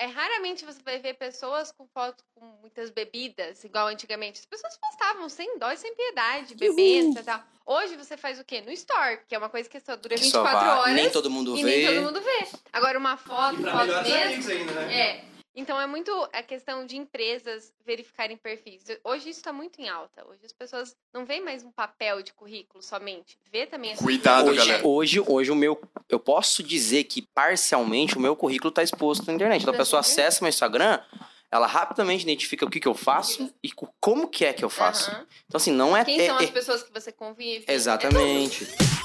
[0.00, 4.40] é raramente você vai ver pessoas com fotos com muitas bebidas, igual antigamente.
[4.40, 7.42] As pessoas postavam sem dó e sem piedade, bebendo e tal.
[7.66, 8.62] Hoje você faz o quê?
[8.62, 10.94] No store, que é uma coisa que só dura Que só 24 vai- horas.
[10.94, 11.76] nem todo mundo e vê.
[11.76, 12.48] nem todo mundo vê.
[12.72, 14.50] Agora, uma foto, foto mesmo.
[14.50, 15.24] ainda, É.
[15.54, 18.84] Então é muito a questão de empresas verificarem perfis.
[19.02, 20.24] Hoje isso está muito em alta.
[20.28, 23.36] Hoje as pessoas não veem mais um papel de currículo somente.
[23.52, 24.86] Vê também essa Cuidado, hoje, galera.
[24.86, 25.80] hoje, hoje o meu.
[26.08, 29.60] Eu posso dizer que parcialmente o meu currículo está exposto na internet.
[29.62, 30.10] Então a pessoa vendo?
[30.12, 31.00] acessa meu Instagram,
[31.50, 34.70] ela rapidamente identifica o que, que eu faço e co- como que é que eu
[34.70, 35.10] faço.
[35.10, 35.26] Aham.
[35.46, 36.04] Então, assim, não é...
[36.04, 37.64] Quem é- são é- as pessoas que você convive?
[37.66, 38.64] Exatamente.
[38.64, 38.99] É,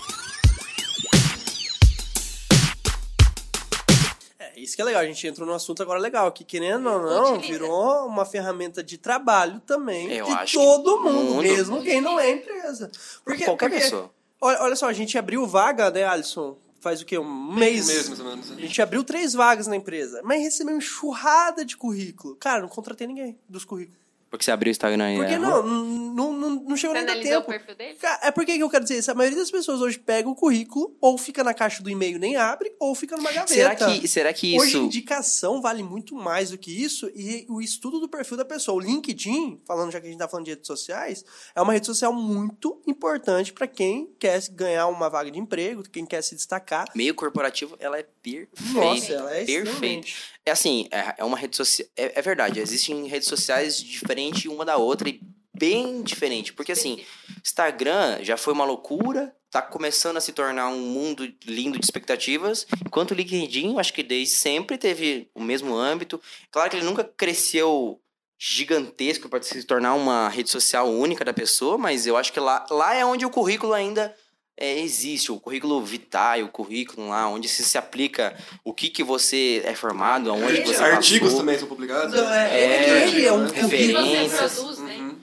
[4.58, 7.40] isso que é legal, a gente entrou num assunto agora legal, que querendo ou não,
[7.40, 11.42] virou uma ferramenta de trabalho também Eu de todo mundo, muito.
[11.52, 12.92] mesmo quem não é empresa.
[13.24, 14.12] Porque, Qualquer porque- pessoa.
[14.42, 16.58] Olha, olha só, a gente abriu vaga, né, Alisson?
[16.80, 17.18] Faz o quê?
[17.18, 17.88] Um mês.
[17.88, 18.52] Mês, mais ou menos.
[18.52, 22.36] A gente abriu três vagas na empresa, mas recebeu enxurrada de currículo.
[22.36, 24.05] Cara, não contratei ninguém dos currículos.
[24.36, 25.18] Porque você abriu o Instagram aí.
[25.18, 27.48] Porque é, não, não, não, não chegou nem a analisou o tempo.
[27.52, 27.96] perfil dele?
[27.96, 29.12] Ca- É porque que eu quero dizer isso?
[29.12, 32.36] A maioria das pessoas hoje pega o currículo, ou fica na caixa do e-mail nem
[32.36, 33.54] abre, ou fica numa gaveta.
[33.54, 34.78] Será que, será que Hoje, isso...
[34.78, 38.78] indicação vale muito mais do que isso e o estudo do perfil da pessoa.
[38.78, 41.24] O LinkedIn, falando já que a gente tá falando de redes sociais,
[41.56, 46.06] é uma rede social muito importante para quem quer ganhar uma vaga de emprego, quem
[46.06, 46.86] quer se destacar.
[46.96, 48.50] Meio corporativo, ela é perfeita.
[48.74, 49.68] Nossa, ela é perfeita.
[49.70, 50.35] extremamente.
[50.46, 51.88] É assim, é, é uma rede social.
[51.98, 55.20] É, é verdade, existem redes sociais diferentes uma da outra e
[55.58, 56.54] bem diferente.
[56.54, 57.04] Porque assim,
[57.44, 62.68] Instagram já foi uma loucura, tá começando a se tornar um mundo lindo de expectativas.
[62.86, 66.22] Enquanto o LinkedIn, eu acho que desde sempre teve o mesmo âmbito.
[66.52, 68.00] Claro que ele nunca cresceu
[68.38, 72.66] gigantesco para se tornar uma rede social única da pessoa, mas eu acho que lá,
[72.70, 74.14] lá é onde o currículo ainda
[74.58, 79.04] é, existe, o currículo vitae, o currículo lá, onde se, se aplica o que, que
[79.04, 81.40] você é formado, aonde você Artigos passou.
[81.40, 82.14] também são publicados.
[82.16, 83.70] Não, é, É, é, ele é um currículo.
[83.70, 84.54] você Referências.
[84.56, 84.96] produz, né?
[84.98, 85.20] Uhum.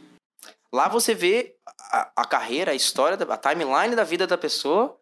[0.74, 1.54] Lá você vê
[1.90, 4.98] a, a carreira, a história, da- a timeline da vida da pessoa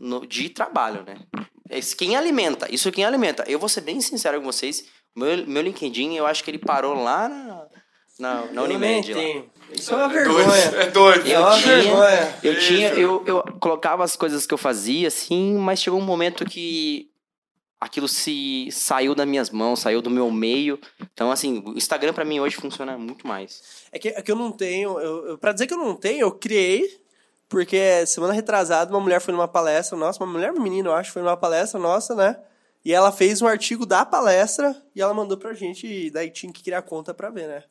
[0.00, 1.16] no- de trabalho, né?
[1.70, 3.44] Esse, quem alimenta, isso quem alimenta.
[3.48, 4.84] Eu vou ser bem sincero com vocês,
[5.16, 7.66] meu, meu LinkedIn, eu acho que ele parou lá na,
[8.18, 9.14] na, na Unimed.
[9.14, 9.20] lá.
[9.76, 10.82] Isso é uma Dois, vergonha.
[10.82, 11.26] é dois.
[11.28, 12.38] É Eu uma tinha- vergonha.
[12.42, 12.66] Eu Isso.
[12.68, 17.10] tinha, eu, eu colocava as coisas que eu fazia, assim, mas chegou um momento que
[17.80, 20.78] aquilo se saiu das minhas mãos, saiu do meu meio.
[21.12, 23.62] Então, assim, o Instagram pra mim hoje funciona muito mais.
[23.92, 24.98] É que, é que eu não tenho.
[24.98, 27.02] Eu, eu, pra dizer que eu não tenho, eu criei.
[27.46, 31.20] Porque semana retrasada, uma mulher foi numa palestra nossa, uma mulher, menina, eu acho, foi
[31.22, 32.36] numa palestra nossa, né?
[32.84, 36.50] E ela fez um artigo da palestra e ela mandou pra gente, e daí tinha
[36.52, 37.62] que criar conta pra ver, né?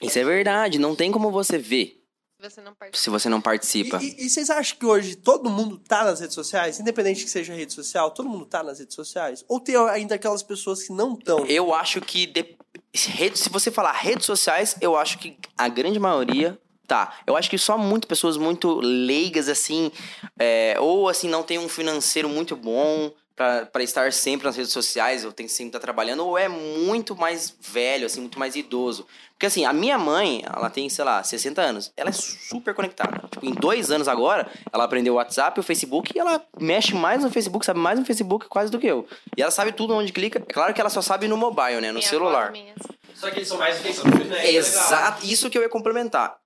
[0.00, 2.02] Isso é verdade, não tem como você ver
[2.40, 2.98] Se você não participa.
[3.02, 3.98] se você não E, participa.
[4.02, 6.78] e- e vocês acham que hoje todo mundo tá nas redes sociais?
[6.78, 9.44] Independente que seja rede social, todo mundo tá nas redes sociais?
[9.48, 11.46] Ou tem ainda aquelas pessoas que não estão?
[11.46, 12.56] Eu acho que de-
[12.94, 17.18] rede- se você falar redes sociais, eu acho que a grande maioria tá.
[17.26, 19.90] Eu acho que só muito pessoas muito leigas assim,
[20.38, 24.72] é, ou assim não tem um financeiro muito bom pra pra estar sempre nas redes
[24.72, 28.56] sociais, ou tem que sempre estar trabalhando, ou é muito mais velho, assim, muito mais
[28.56, 29.06] idoso.
[29.32, 33.28] Porque assim, a minha mãe, ela tem, sei lá, 60 anos, ela é super conectada.
[33.30, 37.22] Tipo, em dois anos agora, ela aprendeu o WhatsApp, o Facebook, e ela mexe mais
[37.22, 39.06] no Facebook, sabe mais no Facebook quase do que eu.
[39.36, 40.38] E ela sabe tudo onde clica.
[40.38, 41.88] É claro que ela só sabe no mobile, né?
[41.88, 42.52] No Minha celular.
[42.56, 42.74] é.
[43.14, 44.50] Só que eles são mais Facebook, né?
[44.50, 46.36] Exato, isso que eu ia complementar.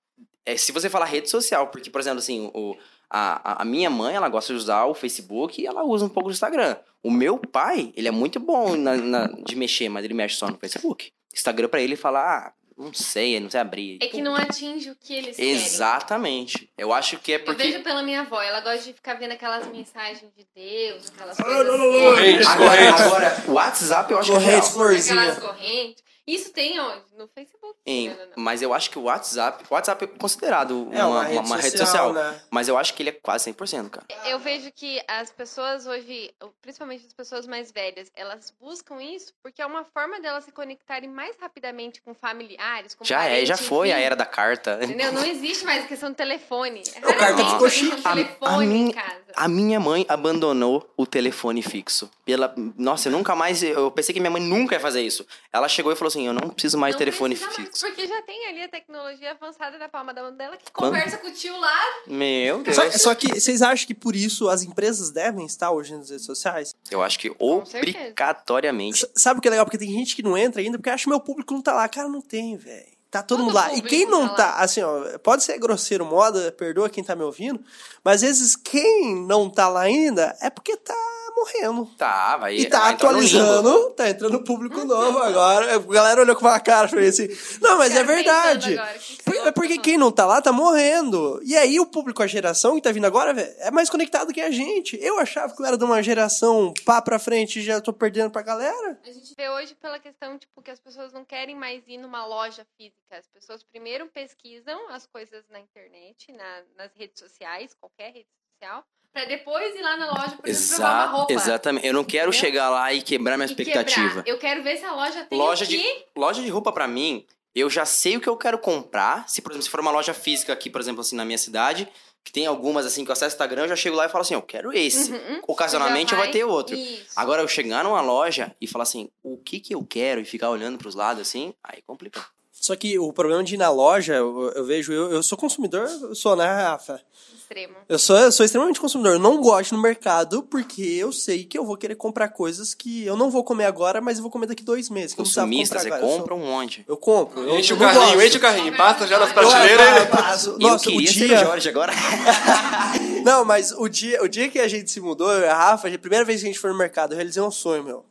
[0.46, 2.76] É, se você falar rede social, porque, por exemplo, assim, o,
[3.10, 6.28] a, a- minha mãe, ela gosta de usar o Facebook e ela usa um pouco
[6.28, 6.76] do Instagram.
[7.02, 10.48] O meu pai, ele é muito bom na, na- de mexer, mas ele mexe só
[10.48, 11.10] no Facebook.
[11.34, 13.98] Instagram pra ele fala, ah, não sei, não sei abrir.
[14.00, 15.50] É que não atinge o que eles querem.
[15.52, 16.70] Exatamente.
[16.78, 17.62] Eu acho que é Eu porque.
[17.64, 21.44] vejo pela minha avó, ela gosta de ficar vendo aquelas mensagens de Deus, aquelas Ah,
[21.44, 21.66] coisas.
[21.66, 24.58] não, não, não, assim, Corrente, Agora, agora, o WhatsApp eu acho que é real.
[24.58, 26.04] Aquelas correntes.
[26.26, 27.02] Isso tem onde?
[27.16, 27.76] No Facebook.
[27.86, 29.64] Em- mas eu acho que o WhatsApp.
[29.68, 32.12] O WhatsApp é considerado É uma, uma- uma rede social.
[32.12, 32.40] né?
[32.50, 34.06] Mas eu acho que ele é quase 100%, cara.
[34.26, 36.30] Eu vejo que as pessoas hoje,
[36.62, 41.08] principalmente as pessoas mais velhas, elas buscam isso porque é uma forma delas se conectarem
[41.08, 44.04] mais rapidamente com familiares, com Já é, parentes, já foi a enfim.
[44.06, 44.78] era da carta.
[44.82, 45.12] Entendeu?
[45.12, 46.82] Não existe mais a questão do telefone.
[46.94, 48.02] É O carta ficou um chique.
[48.06, 49.20] A- a minha-.
[49.36, 52.10] A minha mãe abandonou o telefone fixo.
[52.24, 52.52] Pela...
[52.76, 53.62] Nossa, eu nunca mais.
[53.62, 55.24] Eu pensei que minha mãe nunca ia fazer isso.
[55.52, 57.86] Ela chegou e falou assim: eu não preciso mais Não de telefone precisa mais, fixo.
[57.86, 61.16] porque já tem ali a tecnologia avançada da palma da mão dela que Quando- conversa
[61.18, 61.80] com o tio lá.
[62.06, 62.76] Meu Deus.
[62.76, 66.26] Só, só que vocês acham que por isso as empresas devem estar hoje nas redes
[66.26, 66.74] sociais?
[66.90, 69.04] Eu acho que obrigatoriamente.
[69.04, 69.64] S- Sabe o que é legal?
[69.66, 71.88] Porque tem gente que não entra ainda porque acha que meu público não tá lá.
[71.88, 72.86] Cara, não tem, velho.
[73.10, 73.74] Tá todo, Todo mundo lá.
[73.74, 74.60] E quem não tá tá, lá.
[74.60, 77.60] assim, ó, pode ser grosseiro moda, perdoa quem tá me ouvindo,
[78.04, 80.94] mas às vezes quem não tá lá ainda é porque tá
[81.36, 81.86] morrendo.
[81.96, 82.56] Tá, vai.
[82.56, 85.74] E tá vai atualizando, tá entrando público novo agora.
[85.74, 87.28] A galera olhou com uma cara pra mim assim.
[87.60, 88.78] Não, mas é verdade.
[88.78, 91.40] agora, que Por- É porque quem não tá lá tá morrendo.
[91.44, 94.50] E aí o público, a geração que tá vindo agora, é mais conectado que a
[94.50, 94.98] gente.
[95.02, 98.30] Eu achava que eu era de uma geração pá pra frente e já tô perdendo
[98.30, 98.98] pra galera.
[99.04, 102.24] A gente vê hoje pela questão, tipo, que as pessoas não querem mais ir numa
[102.26, 103.16] loja física.
[103.18, 108.84] As pessoas primeiro pesquisam as coisas na internet, na- nas redes sociais, qualquer rede social,
[109.12, 111.32] pra depois ir lá na loja, por exemplo, provar uma Exato, roupa.
[111.32, 111.86] exatamente.
[111.86, 112.40] Eu não quero Entendeu?
[112.40, 114.08] chegar lá e quebrar minha E expectativa.
[114.22, 114.26] quebrar.
[114.28, 115.84] Eu quero ver se a loja tem Loja o de,
[116.16, 119.28] loja de roupa pra mim, eu já sei o que eu quero comprar.
[119.28, 121.88] Se, por exemplo, se for uma loja física aqui, por exemplo, assim, na minha cidade,
[122.22, 124.22] que tem algumas assim que eu acesso o Instagram, eu já chego lá e falo
[124.22, 125.10] assim, eu quero esse.
[125.12, 125.40] Uhum.
[125.48, 126.76] Ocasionalmente Você já vai ter outro.
[126.76, 127.06] Isso.
[127.16, 130.50] Agora, eu chegar numa loja e falar assim, o que que eu quero e ficar
[130.50, 132.24] olhando pros lados assim, aí complica.
[132.60, 135.88] Só que o problema de ir na loja, eu, eu vejo, eu, eu sou consumidor,
[136.02, 137.00] eu sou, né, Rafa?
[137.34, 137.74] Extremo.
[137.88, 139.14] Eu sou, eu sou extremamente consumidor.
[139.14, 143.04] Eu não gosto no mercado porque eu sei que eu vou querer comprar coisas que
[143.04, 145.14] eu não vou comer agora, mas eu vou comer daqui dois meses.
[145.14, 146.12] Que eu Consumista, comprar você agora.
[146.12, 146.84] Eu compra um monte.
[146.86, 147.40] Eu compro.
[147.40, 148.22] Eu, Enche o eu carrinho, gosto.
[148.26, 150.06] enche o carrinho, passa já nas Eu- prateleiras eu e...
[150.06, 151.38] passo- eu Nossa, o queria ser o dia...
[151.38, 151.92] Jorge agora.
[153.24, 155.88] Não, mas o dia, o dia que a gente se mudou, eu e a Rafa,
[155.88, 158.04] a primeira vez que a gente foi no mercado, eu realizei um sonho, meu.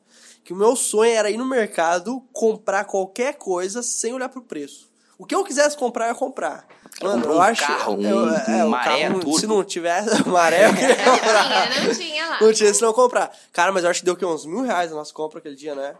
[0.49, 4.89] Que o meu sonho era ir no mercado, comprar qualquer coisa sem olhar pro preço.
[5.15, 6.65] O que eu quisesse comprar, eu ia comprar.
[7.03, 7.61] Mano, eu um acho.
[7.61, 9.39] carro, um- eu- um o maré carro, turbo.
[9.39, 11.67] Se não tivesse maré, eu queria comprar.
[11.69, 12.37] Tinha, não tinha lá.
[12.41, 13.31] Não tinha se não comprar.
[13.53, 14.25] Cara, mas eu acho que deu o quê?
[14.25, 15.93] Uns mil reais a nossa compra aquele dia, né?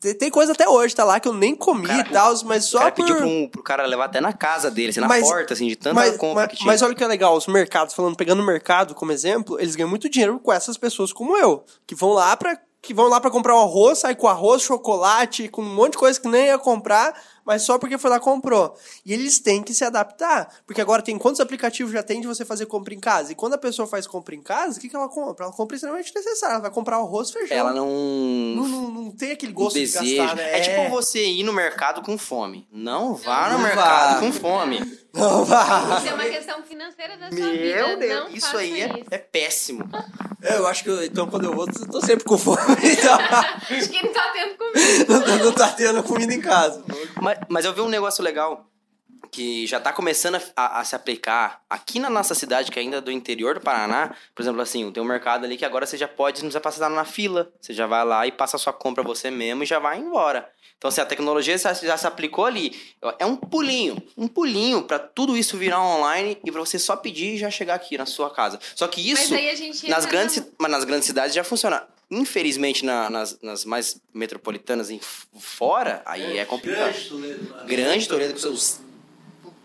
[0.00, 2.66] Tem, tem coisa até hoje, tá lá, que eu nem comi cara- e tal, mas
[2.66, 3.04] O só cara por...
[3.04, 5.66] pediu pro, um, pro cara levar até na casa dele, assim, na Mas- porta, assim,
[5.66, 6.66] de tanta mas, compra mas, que tinha.
[6.68, 9.74] mas olha o que é legal, os mercados, falando, pegando o mercado como exemplo, eles
[9.74, 13.20] ganham muito dinheiro com essas pessoas como eu, que vão lá pra que vão lá
[13.20, 16.46] para comprar o arroz, sai com arroz, chocolate, com um monte de coisa que nem
[16.46, 17.14] ia comprar,
[17.50, 18.76] mas só porque foi lá e comprou.
[19.04, 22.44] E eles têm que se adaptar, porque agora tem quantos aplicativos já tem de você
[22.44, 23.32] fazer compra em casa?
[23.32, 25.46] E quando a pessoa faz compra em casa, o que, que ela compra?
[25.46, 27.56] Ela compra extremamente necessário, ela vai comprar arroz, feijão.
[27.56, 27.88] Ela não...
[27.90, 30.58] não, não, não tem aquele gosto de gastar, né?
[30.58, 32.68] É tipo você ir no mercado com fome.
[32.70, 34.20] Não vá no Não mercado vá.
[34.20, 35.00] com fome.
[35.12, 35.98] Não, vai.
[35.98, 37.86] Isso é uma questão financeira da sua vida.
[37.86, 39.06] Meu Deus, não isso aí é, isso.
[39.10, 39.84] é péssimo.
[40.42, 43.18] Eu acho que, eu- então, quando eu vou, eu tô sempre com fome, então...
[43.18, 45.28] Acho que ele tá tendo comigo.
[45.28, 46.82] não, não tá tendo comida em casa.
[47.20, 48.66] Mas, mas eu vi um negócio legal
[49.32, 53.00] que já tá começando a, a- se aplicar aqui na nossa cidade, que ainda é
[53.00, 54.14] do interior do Paraná.
[54.34, 56.90] Por exemplo, assim, tem um mercado ali que agora você já pode, não precisa passar
[56.90, 57.52] na fila.
[57.60, 60.50] Você já vai lá e passa a sua compra você mesmo e já vai embora.
[60.78, 62.74] Então, assim, a tecnologia já, já se aplicou ali.
[63.18, 67.34] É um pulinho, um pulinho pra tudo isso virar online e pra você só pedir
[67.34, 68.58] e já chegar aqui na sua casa.
[68.74, 69.28] Só que isso,
[69.90, 71.86] nas grandes, nas grandes cidades já funciona.
[72.10, 75.00] Infelizmente, na- nas, nas mais metropolitanas em
[75.38, 76.94] fora, aí é complicado.
[77.66, 78.80] Grande Toledo com seus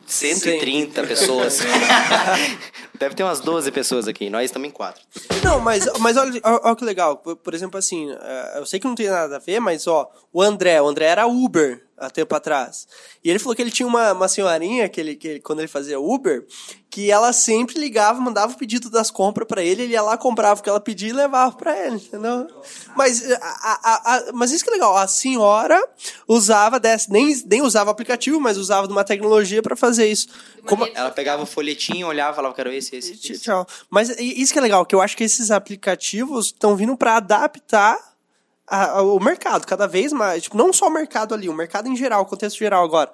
[0.06, 1.60] 130 pessoas.
[3.00, 5.02] Deve ter umas 12 pessoas aqui, nós estamos em 4.
[5.44, 7.18] Não, mas, mas olha, olha, que legal.
[7.18, 10.10] Por, por exemplo, assim, eh, eu sei que não tem nada a ver, mas ó,
[10.32, 12.88] o André, o André era Uber há tempo atrás.
[13.24, 15.68] E ele falou que ele tinha uma, uma senhorinha, que ele, que ele- quando ele
[15.68, 16.46] fazia Uber,
[16.90, 20.60] que ela sempre ligava, mandava o pedido das compras pra ele, ele ia lá, comprava
[20.60, 22.48] o que ela pedia e levava pra ele, entendeu?
[22.96, 25.82] Mas, a, a- a- mas isso que é legal, a senhora
[26.28, 30.28] usava dessa, nem, nem usava aplicativo, mas usava de uma tecnologia pra fazer isso.
[30.66, 33.40] Como, Ela pegava o folhetinho, olhava e falava, quero esse, esse, esse.
[33.40, 33.68] Tchau.
[33.90, 38.15] Mas isso que é legal, que eu acho que esses aplicativos estão vindo para adaptar
[38.68, 40.44] a- a- o mercado cada vez mais.
[40.44, 43.12] Tipo, não só o mercado ali, o mercado em geral, o contexto geral agora.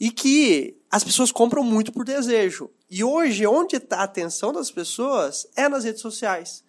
[0.00, 2.70] E que as pessoas compram muito por desejo.
[2.90, 6.64] E hoje, onde está a atenção das pessoas é nas redes sociais.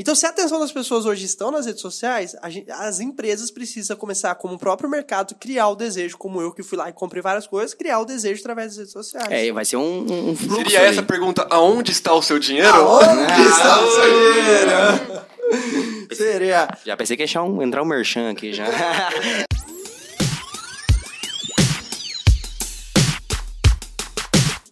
[0.00, 3.50] Então, se a atenção das pessoas hoje estão nas redes sociais, a gen- as empresas
[3.50, 6.92] precisam começar, como o próprio mercado, criar o deseso, como eu que fui lá e
[6.94, 9.28] comprei várias coisas, criar o desejo através das redes sociais.
[9.30, 10.56] É, vai ser um, um- fluxo.
[10.56, 10.88] Seria ali.
[10.88, 12.82] essa a pergunta, aonde está o seu dinheiro?
[12.82, 15.20] Onde está o seu dinheiro?
[16.16, 16.68] Seria.
[16.84, 18.64] Já pensei que ia um, entrar um merchan aqui já.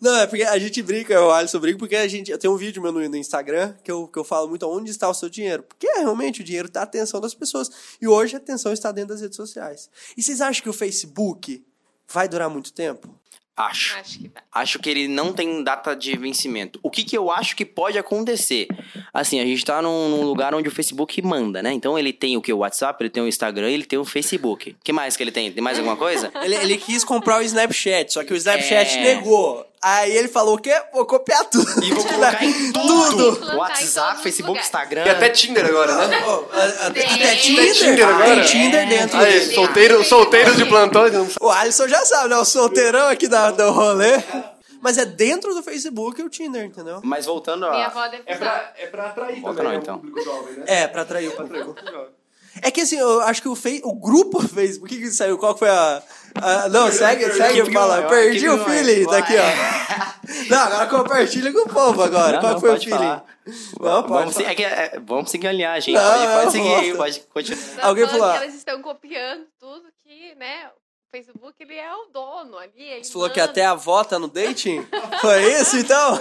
[0.00, 2.30] Não, é porque a gente brinca, eu, Alisson, brinca porque a gente.
[2.30, 4.90] Eu tenho um vídeo meu no, no Instagram que eu, que eu falo muito onde
[4.90, 5.62] está o seu dinheiro.
[5.64, 7.70] Porque é, realmente o dinheiro está a atenção das pessoas.
[8.00, 9.90] E hoje a atenção está dentro das redes sociais.
[10.16, 11.64] E vocês acham que o Facebook
[12.06, 13.12] vai durar muito tempo?
[13.56, 13.96] Acho.
[13.98, 14.42] Acho que vai.
[14.52, 16.78] Acho que ele não tem data de vencimento.
[16.80, 18.68] O que, que eu acho que pode acontecer?
[19.12, 21.72] Assim, a gente tá num, num lugar onde o Facebook manda, né?
[21.72, 22.52] Então ele tem o que?
[22.52, 24.70] O WhatsApp, ele tem o Instagram, ele tem o Facebook.
[24.70, 25.50] O que mais que ele tem?
[25.50, 26.30] Tem mais alguma coisa?
[26.40, 29.02] Ele, ele quis comprar o Snapchat, só que o Snapchat É.
[29.16, 29.66] negou.
[29.80, 30.74] Aí ele falou o quê?
[30.92, 31.84] Vou copiar tudo.
[31.84, 33.36] E vou colocar em tudo.
[33.36, 33.56] Tudo.
[33.56, 34.66] WhatsApp, Facebook, lugares.
[34.66, 35.04] Instagram.
[35.06, 36.24] E até Tinder agora, né?
[36.26, 37.04] Oh, a- a- Tem.
[37.04, 37.74] até Tem Tinder.
[37.74, 38.24] Tinder agora?
[38.34, 39.54] Tem Tinder dentro Aí, dele.
[39.54, 41.04] solteiro, solteiros de plantão.
[41.40, 42.36] O Alisson já sabe, né?
[42.36, 44.22] O solteirão aqui da, do rolê.
[44.80, 47.00] Mas é dentro do Facebook o Tinder, entendeu?
[47.02, 47.86] Mas voltando Minha a...
[47.88, 49.96] avó deve É pra, é pra atrair também não, né, então.
[49.96, 50.64] o público jovem, né?
[50.68, 51.74] É, pra atrair o público.
[52.62, 55.38] É que assim, eu acho que o, fei- o grupo Facebook, o que que saiu?
[55.38, 56.02] Qual foi a...
[56.34, 58.00] a- não, segue, segue, que fala.
[58.02, 60.48] vai, Perdi o vai, feeling daqui, ó.
[60.50, 62.32] Não, agora compartilha com o povo agora.
[62.34, 62.98] Não, Qual não, foi o pode feeling?
[63.00, 63.24] falar.
[63.80, 65.94] Não, pode Vamos, se- é que, é, vamos seguir a linhagem.
[65.94, 67.76] Não, pode, pode seguir aí, pode continuar.
[67.80, 70.68] Tá Alguém falou, elas estão copiando tudo que, né?
[71.10, 72.72] Facebook, ele é o dono ali.
[72.82, 73.50] Ele Você falou que manda.
[73.50, 74.86] até a avó tá no dating?
[75.20, 76.18] Foi isso, então?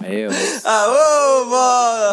[0.00, 0.64] Meu Deus.
[0.64, 2.12] Aô, vó!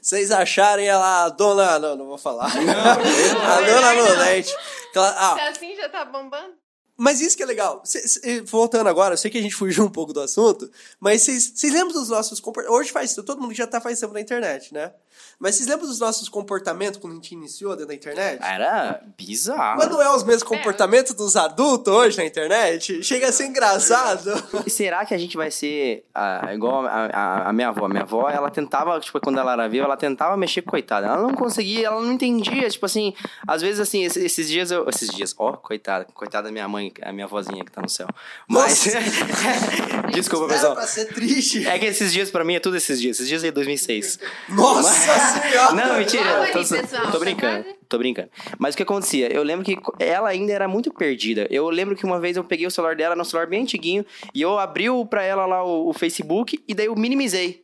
[0.00, 1.78] Vocês acharem ela a dona...
[1.78, 2.46] Não, não vou falar.
[2.50, 4.54] a dona no date.
[4.96, 6.54] Ah, Se assim já tá bombando.
[6.96, 7.82] Mas isso que é legal.
[7.84, 11.20] Cê- cê- voltando agora, eu sei que a gente fugiu um pouco do assunto, mas
[11.22, 12.80] vocês lembram dos nossos comportamentos?
[12.80, 14.94] Hoje faz todo mundo já tá faz tempo na internet, né?
[15.38, 18.42] Mas vocês lembram dos nossos comportamentos quando a gente iniciou dentro da internet?
[18.42, 19.78] Era bizarro.
[19.78, 23.02] Mas não é os mesmos comportamentos dos adultos hoje na internet?
[23.02, 24.30] Chega a ser engraçado.
[24.66, 27.86] E será que a gente vai ser ah, igual a, a- a minha avó?
[27.88, 31.06] Minha avó, ela tentava, tipo, quando ela era viva, ela tentava mexer com coitada.
[31.06, 32.68] Ela não conseguia, ela não entendia.
[32.70, 33.14] Tipo assim,
[33.46, 34.88] às vezes, assim, esses, esses dias eu.
[34.88, 38.08] Esses dias, ó, coitada, coitada da minha mãe, a minha vozinha que tá no céu.
[38.48, 38.84] Mas.
[40.14, 40.74] Desculpa, Era pessoal.
[40.74, 41.66] pra ser triste.
[41.66, 43.16] É que esses dias pra mim é tudo esses dias.
[43.16, 44.18] Esses dias é 2006.
[44.48, 45.25] Nossa senhora!
[45.74, 46.24] Não, mentira.
[46.52, 47.64] Tô, aí, pessoal, tô brincando.
[47.88, 48.28] Tô brincando.
[48.58, 49.32] Mas o que acontecia?
[49.32, 51.46] Eu lembro que ela ainda era muito perdida.
[51.50, 54.42] Eu lembro que uma vez eu peguei o celular dela, no celular bem antiguinho, e
[54.42, 57.62] eu abri o- pra ela lá o, o Facebook, e daí eu minimizei.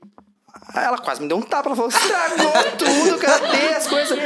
[0.74, 1.68] Ela quase me deu um tapa.
[1.68, 4.18] Ela falou: estragou tudo, cadê as coisas?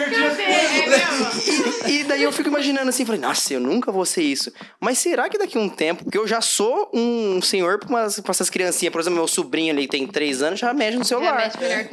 [1.86, 4.52] E, e daí eu fico imaginando assim, falei, nossa, eu nunca vou ser isso.
[4.80, 8.20] Mas será que daqui a um tempo, porque eu já sou um senhor pra, umas,
[8.20, 11.50] pra essas criancinhas, por exemplo, meu sobrinho ali tem três anos, já mexe no celular.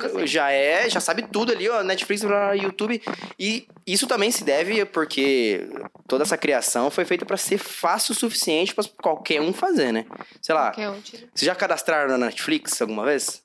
[0.10, 0.28] você.
[0.28, 2.24] Já é, já sabe tudo ali, ó, Netflix,
[2.62, 3.02] YouTube.
[3.40, 5.68] E isso também se deve porque
[6.08, 10.06] toda essa criação foi feita pra ser fácil o suficiente pra qualquer um fazer, né?
[10.42, 13.42] Sei lá, um vocês já cadastraram na Netflix alguma vez?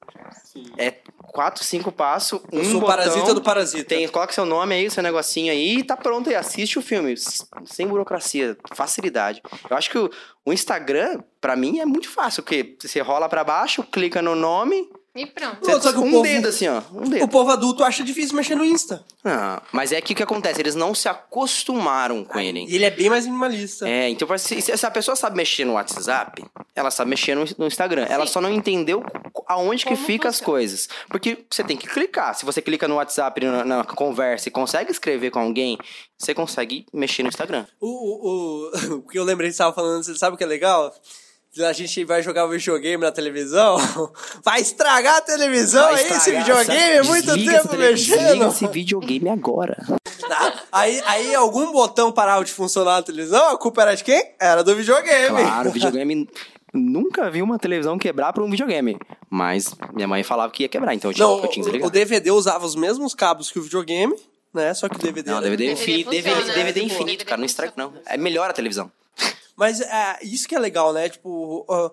[0.78, 0.94] É
[1.32, 3.84] quatro, cinco passos, um botão, parasita do parasita.
[3.84, 6.36] Tem, coloca seu nome aí, seu negocinho aí e tá pronto aí.
[6.36, 7.14] Assiste o filme.
[7.66, 9.42] Sem burocracia, facilidade.
[9.68, 10.10] Eu acho que o,
[10.44, 12.42] o Instagram, pra mim, é muito fácil.
[12.42, 14.88] Porque você rola pra baixo, clica no nome,
[15.18, 15.66] E pronto.
[15.82, 16.80] Só que o um povo- dedo assim, ó.
[16.92, 17.24] Um dedo.
[17.24, 19.04] O povo adulto acha difícil mexer no Insta.
[19.24, 20.60] Ah, mas é que o que acontece?
[20.60, 22.64] Eles não se acostumaram com ele.
[22.68, 23.88] E ele é bem mais minimalista.
[23.88, 27.66] É, então se, se a pessoa sabe mexer no WhatsApp, ela sabe mexer no, no
[27.66, 28.06] Instagram.
[28.08, 28.32] Ela Sim.
[28.34, 29.04] só não entendeu
[29.48, 30.52] aonde que Como fica as funciona.
[30.58, 30.88] coisas.
[31.08, 32.34] Porque você tem que clicar.
[32.36, 35.76] Se você clica no WhatsApp, na, na conversa e consegue escrever com alguém,
[36.16, 37.66] você consegue mexer no Instagram.
[37.80, 40.44] O, o, o, o que eu lembrei que você estava falando, você sabe o que
[40.44, 40.94] é legal?
[41.66, 43.76] A gente vai jogar o videogame na televisão,
[44.44, 47.08] vai estragar a televisão Vai aí, esse videogame, é sabe?
[47.08, 48.48] muito Desliga tempo essa mexendo.
[48.48, 49.76] esse videogame agora.
[50.30, 54.22] Ah, Aí, aí algum botão parava de funcionar na televisão, a culpa era de quem?
[54.38, 55.28] Era do videogame.
[55.40, 56.28] Claro, videogame.
[56.74, 58.98] Nunca vi uma televisão quebrar por um videogame.
[59.30, 61.86] Mas minha mãe falava que ia quebrar, então eu tinha, Não, eu tinha que o,
[61.86, 61.90] o.
[61.90, 64.14] DVD usava os mesmos cabos que o videogame,
[64.52, 64.74] né?
[64.74, 65.30] Só que o DVD.
[65.30, 66.10] Não, era- DVD é DVD infinito.
[66.10, 67.38] DVD, funciona, DVD é tipo, infinito, cara.
[67.38, 67.92] Não estraga, não.
[68.04, 68.92] É melhor a televisão.
[69.58, 71.08] Mas é, isso que é legal, né?
[71.08, 71.90] Tipo, ó,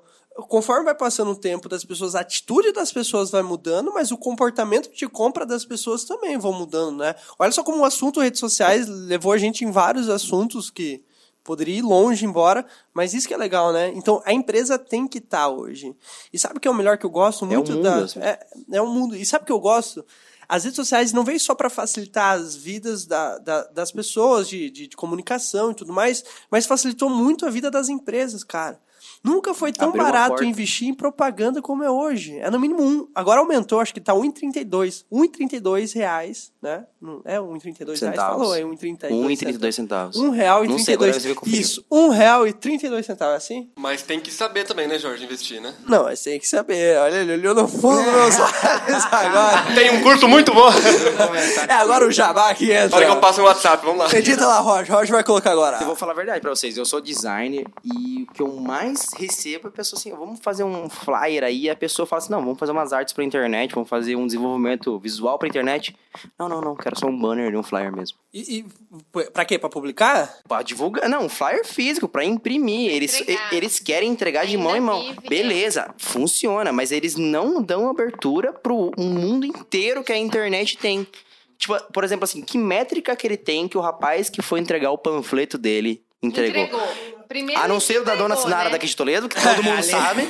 [0.47, 4.17] conforme vai passando o tempo das pessoas, a atitude das pessoas vai mudando, mas o
[4.17, 7.15] comportamento de compra das pessoas também vão mudando, né?
[7.39, 11.03] Olha só como o assunto redes sociais levou a gente em vários assuntos que
[11.43, 13.91] poderia ir longe embora, mas isso que é legal, né?
[13.95, 15.95] Então a empresa tem que estar hoje.
[16.31, 17.95] E sabe o que é o melhor que eu gosto É o muito mundo, da
[17.97, 18.19] assim.
[18.19, 18.39] é,
[18.73, 19.15] é o mundo.
[19.15, 20.05] E sabe o que eu gosto?
[20.47, 24.69] As redes sociais não veio só para facilitar as vidas da- da- das pessoas de,
[24.69, 28.79] de- de comunicação e tudo mais, mas facilitou muito a vida das empresas, cara.
[29.25, 32.37] Nunca foi tão Abriu barato investir em propaganda como é hoje.
[32.37, 33.07] É no mínimo um.
[33.15, 35.03] Agora aumentou, acho que tá 1,32.
[35.11, 36.85] 1,32 reais, né?
[37.25, 37.99] É 1,32 reais?
[37.99, 38.37] Centavos.
[38.37, 40.15] Falou, é 1,32 1,32 centavos.
[40.17, 41.57] Um real e Não sei, 32 agora você vê comigo.
[41.57, 43.71] Isso, um real e 32 centavos, é assim?
[43.75, 45.73] Mas tem que saber também, né, Jorge, investir, né?
[45.87, 46.97] Não, mas tem que saber.
[46.99, 49.65] Olha, ele olhou no fundo dos meus olhos agora.
[49.75, 50.69] Tem um curso muito bom.
[51.67, 52.95] É agora o jabá que entra.
[52.95, 54.17] Olha que eu passo no WhatsApp, vamos lá.
[54.17, 54.95] Edita lá, Roger.
[54.95, 55.77] Roger vai colocar agora.
[55.79, 56.77] Eu vou falar a verdade pra vocês.
[56.77, 60.89] Eu sou designer e o que eu mais recebo a pessoa assim, vamos fazer um
[60.89, 61.63] flyer aí.
[61.63, 64.25] E a pessoa fala assim, não, vamos fazer umas artes pra internet, vamos fazer um
[64.25, 65.95] desenvolvimento visual pra internet.
[66.39, 68.17] Não, não, não, quero só um banner de um flyer mesmo.
[68.33, 69.57] E, e pra quê?
[69.59, 70.37] Pra publicar?
[70.47, 72.91] Pra divulgar, não, um flyer físico, pra imprimir.
[72.91, 73.53] Eles, Entregar.
[73.53, 75.01] e- eles querem entregar de Ainda mão em mão.
[75.01, 75.27] vive?
[75.29, 81.05] Beleza, funciona, mas eles não dão abertura pro um mundo inteiro que a internet tem.
[81.57, 84.91] Tipo, por exemplo, assim, que métrica que ele tem que o rapaz que foi entregar
[84.91, 86.67] o panfleto dele entregou?
[87.27, 88.71] Primeiro A não ser o da dona Sinara né?
[88.71, 90.23] daqui de Toledo, que todo mundo sabe.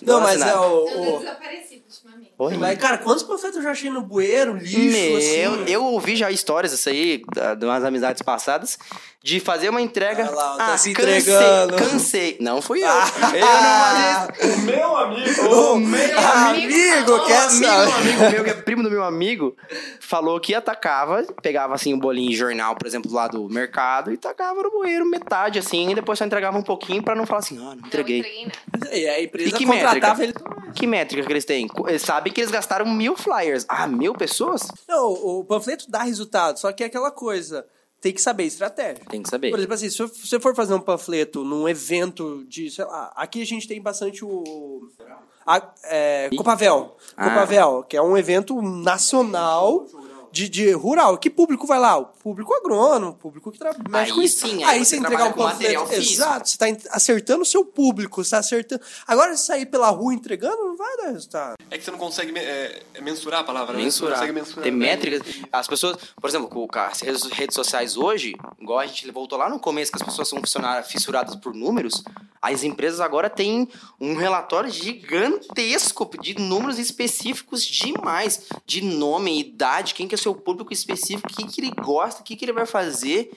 [0.00, 0.60] Não, Dona mas é Sinara.
[0.60, 0.88] o.
[0.88, 1.18] Eu tô o...
[1.20, 2.31] desaparecido ultimamente.
[2.42, 2.56] Oi?
[2.56, 5.64] Mas, cara, quantos panfletos eu já achei no bueiro, lixo, Meu, assim?
[5.72, 8.78] eu ouvi já histórias isso aí, da- de umas amizades passadas,
[9.22, 10.24] de fazer uma entrega.
[10.24, 11.76] Olha lá, tá ah, se cansei, entregando.
[11.76, 12.36] cansei.
[12.40, 12.88] Não fui eu.
[12.88, 13.06] Ah.
[13.34, 14.60] eu não fazia isso.
[14.66, 15.54] Meu amigo.
[15.54, 17.88] Ô, amigo amigo, falou, quer amigo, saber?
[17.88, 19.56] um amigo meu, que é primo do meu amigo,
[20.00, 24.16] falou que atacava, pegava assim um bolinho de jornal, por exemplo, lá do mercado, e
[24.16, 27.58] tacava no bueiro metade, assim, e depois só entregava um pouquinho pra não falar assim,
[27.58, 28.20] ah, não entreguei.
[28.22, 28.96] Não entreguei nada.
[28.96, 30.42] E a empresa E que contratava métrica?
[30.48, 30.72] ele.
[30.74, 31.68] Que métrica que eles têm?
[31.86, 33.64] Eles sabem que eles gastaram mil flyers.
[33.68, 34.62] Ah, mil pessoas?
[34.88, 37.66] Não, o panfleto dá resultado, só que é aquela coisa.
[38.00, 39.04] tem que saber estratégia.
[39.08, 39.50] Tem que saber.
[39.50, 43.40] Por exemplo, assim, se você for fazer um panfleto num evento de, sei lá, aqui
[43.42, 44.88] a gente tem bastante o.
[45.46, 46.96] A, é, Copavel.
[47.16, 47.28] Ah.
[47.28, 49.86] Copavel, que é um evento nacional
[50.32, 51.18] de, de rural.
[51.18, 51.98] Que público vai lá?
[51.98, 54.46] O público agrônomo, público que tra- mexe Aí com isso.
[54.46, 55.92] sim, aí aí você você entregar um trabalha panfleto.
[55.94, 58.82] Exato, você está acertando o seu público, você tá acertando.
[59.06, 61.56] Agora, se sair pela rua entregando, não vai dar resultado.
[61.70, 63.82] É que você não consegue é, é mensurar a palavra, né?
[63.82, 64.18] Mensurar.
[64.18, 64.62] Você não consegue mensurar.
[64.62, 65.22] Tem métricas.
[65.50, 69.58] As pessoas, por exemplo, com as redes sociais hoje, igual a gente voltou lá no
[69.58, 72.02] começo, que as pessoas são funcionárias fissuradas por números,
[72.40, 73.68] as empresas agora têm
[74.00, 78.48] um relatório gigantesco de números específicos demais.
[78.66, 82.24] De nome, idade, quem que é seu público específico, o que, que ele gosta, o
[82.24, 83.30] que, que ele vai fazer.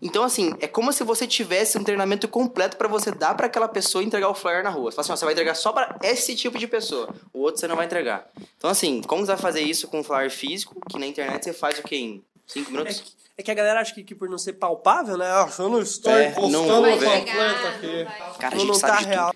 [0.00, 3.66] Então, assim, é como se você tivesse um treinamento completo pra você dar pra aquela
[3.66, 4.90] pessoa entregar o flyer na rua.
[4.90, 7.08] Você fala assim, ó, você vai entregar só pra esse tipo de pessoa.
[7.32, 8.28] O outro você não vai entregar.
[8.58, 11.52] Então, assim, como você vai fazer isso com um flyer físico, que na internet você
[11.54, 11.96] faz o quê?
[11.96, 13.00] Em cinco É minutos?
[13.00, 15.26] que, é que a galera acha que, que por não ser palpável, né?
[15.30, 17.08] Ah, eu não estou É, encostando não vou Vai ver.
[17.08, 17.86] chegar, aqui.
[17.86, 18.18] não vai.
[18.38, 19.32] Cara, a Não, gente não sabe tá de real.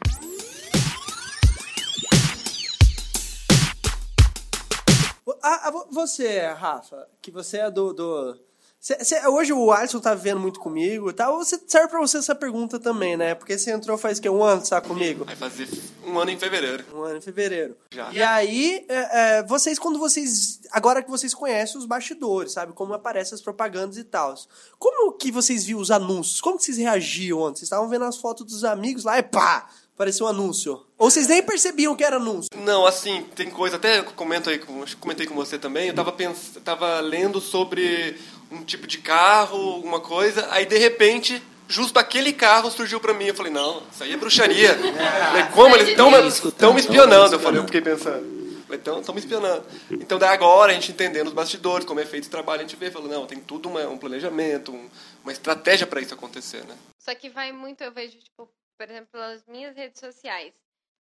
[5.43, 7.93] Ah, ah, vo- você, Rafa, que você é do.
[7.93, 8.39] do...
[8.81, 11.37] cê- cê- hoje o Alisson tá vivendo muito comigo e tal.
[11.39, 13.35] Você, serve pra você essa pergunta também, né?
[13.35, 15.25] Porque você entrou faz que um ano, tá comigo?
[15.25, 15.69] Vai fazer
[16.07, 16.85] um ano em fevereiro.
[16.95, 17.77] Um ano em fevereiro.
[17.91, 18.11] Já.
[18.13, 20.61] E aí, é, é, vocês, quando vocês.
[20.73, 22.73] Agora que vocês conhecem os bastidores, sabe?
[22.73, 24.35] Como aparecem as propagandas e tal.
[24.79, 26.41] Como que vocês viam os anúncios?
[26.41, 27.59] Como que vocês reagiam ontem?
[27.59, 29.69] Vocês estavam vendo as fotos dos amigos lá e pá!
[29.95, 30.81] Apareceu um anúncio.
[30.97, 32.49] Ou vocês nem percebiam que era anúncio?
[32.57, 34.59] Não, assim, tem coisa, até eu comento aí,
[34.99, 38.17] comentei com você também, eu tava, pens, tava lendo sobre
[38.51, 43.27] um tipo de carro, alguma coisa, aí de repente, justo aquele carro surgiu pra mim,
[43.27, 44.75] eu falei, não, isso aí é bruxaria.
[44.77, 47.35] Falei, como eles estão me espionando?
[47.35, 48.41] Eu falei, eu fiquei pensando.
[48.73, 49.67] Então, estão me espionando.
[49.91, 52.77] Então, daí agora, a gente entendendo os bastidores, como é feito esse trabalho, a gente
[52.77, 54.89] vê, falou, não, tem tudo uma- um planejamento, um-
[55.25, 56.77] uma estratégia pra isso acontecer, né?
[57.01, 58.49] Só que vai muito, eu vejo, tipo,
[58.79, 60.53] por exemplo, pelas minhas redes sociais.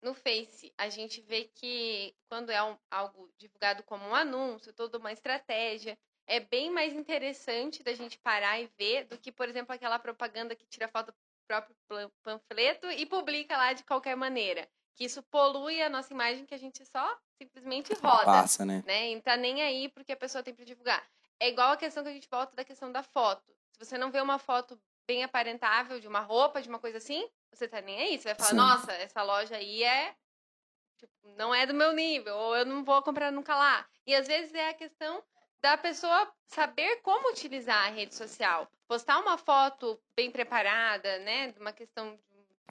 [0.01, 4.97] No Face, a gente vê que quando é um- algo divulgado como um anúncio, toda
[4.97, 5.95] uma estratégia,
[6.29, 10.55] é bem mais interessante da gente parar e ver do que, por exemplo, aquela propaganda
[10.55, 11.17] que tira foto do
[11.47, 11.75] próprio
[12.23, 14.69] panfleto e publica lá de qualquer maneira.
[14.95, 18.83] Que isso polui a nossa imagem que a gente só simplesmente roda Passa, né?
[18.85, 19.09] né?
[19.09, 21.03] E não tá nem aí porque a pessoa tem pra divulgar.
[21.39, 23.51] É igual a questão que a gente volta da questão da foto.
[23.71, 27.27] Se você não vê uma foto bem aparentável de uma roupa, de uma coisa assim,
[27.51, 28.19] você tá nem aí.
[28.19, 28.55] Você vai falar, Sim.
[28.55, 30.15] nossa, essa loja aí é.
[30.99, 33.87] tipo, não é do meu nível, ou eu não vou comprar nunca lá.
[34.05, 35.23] E às vezes é a questão
[35.61, 38.67] da pessoa saber como utilizar a rede social.
[38.87, 41.51] Postar uma foto bem preparada, né?
[41.51, 42.17] De uma questão.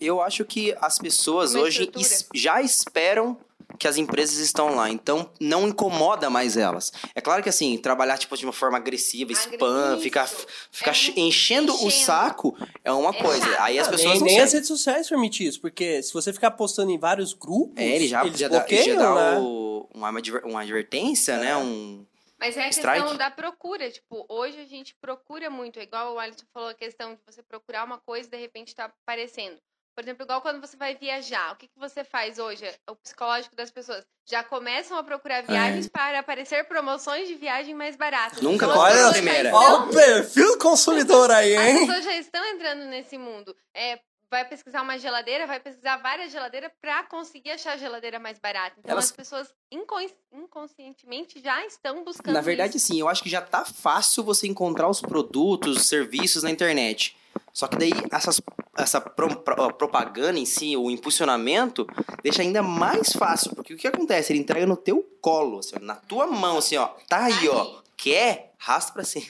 [0.00, 3.36] Eu acho que as pessoas Uma hoje es- já esperam
[3.78, 6.90] que as empresas estão lá, então não incomoda mais elas.
[7.14, 10.02] É claro que assim, trabalhar tipo de uma forma agressiva, spam, Agressivo.
[10.02, 10.26] ficar,
[10.72, 12.04] ficar É che- muito- enchendo, o enchendo.
[12.06, 13.44] saco é uma É coisa.
[13.44, 13.60] chato.
[13.60, 16.52] Aí as pessoas nem, não nem as redes sociais permitem isso, porque se você ficar
[16.52, 19.38] postando em vários grupos, É, ele já, eles já dá, bloqueiam, já dá né?
[19.38, 21.54] o- uma, adver- uma advertência, né?
[21.56, 22.06] Um,
[22.38, 23.00] Mas é a Strike.
[23.00, 23.90] questão da procura.
[23.90, 25.78] Tipo, hoje a gente procura muito.
[25.78, 28.74] É igual o Alisson falou, a questão de você procurar uma coisa e de repente
[28.74, 29.58] tá aparecendo.
[29.96, 31.52] Por exemplo, igual quando você vai viajar.
[31.52, 32.64] O que, que você faz hoje?
[32.88, 34.06] O psicológico das pessoas.
[34.30, 38.38] Já começam a procurar viagens para aparecer promoções de viagem mais baratas.
[38.38, 38.42] É.
[38.42, 39.52] Nunca Então, as compra pessoas a primeira.
[39.52, 41.78] Ó o perfil do consumidor aí, As hein?
[41.86, 43.56] pessoas já estão entrando nesse mundo.
[43.74, 43.98] É,
[44.30, 48.76] vai pesquisar uma geladeira, vai pesquisar várias geladeiras para conseguir achar a geladeira mais barata.
[48.78, 52.86] Então Elas- as pessoas incons- inconscientemente já estão buscando Na verdade, isso.
[52.88, 57.16] sim, eu acho que já tá fácil você encontrar os produtos, os serviços na internet.
[57.52, 58.40] Só que daí essas,
[58.76, 61.86] essa pro- pro- propaganda em si, o impulsionamento,
[62.22, 63.54] deixa ainda mais fácil.
[63.54, 64.32] Porque o que acontece?
[64.32, 66.88] Ele entrega no teu colo, assim, na tua mão, assim, ó.
[67.08, 67.80] Tá aí, ó.
[67.96, 68.52] Quer?
[68.58, 69.26] Rasta pra cima.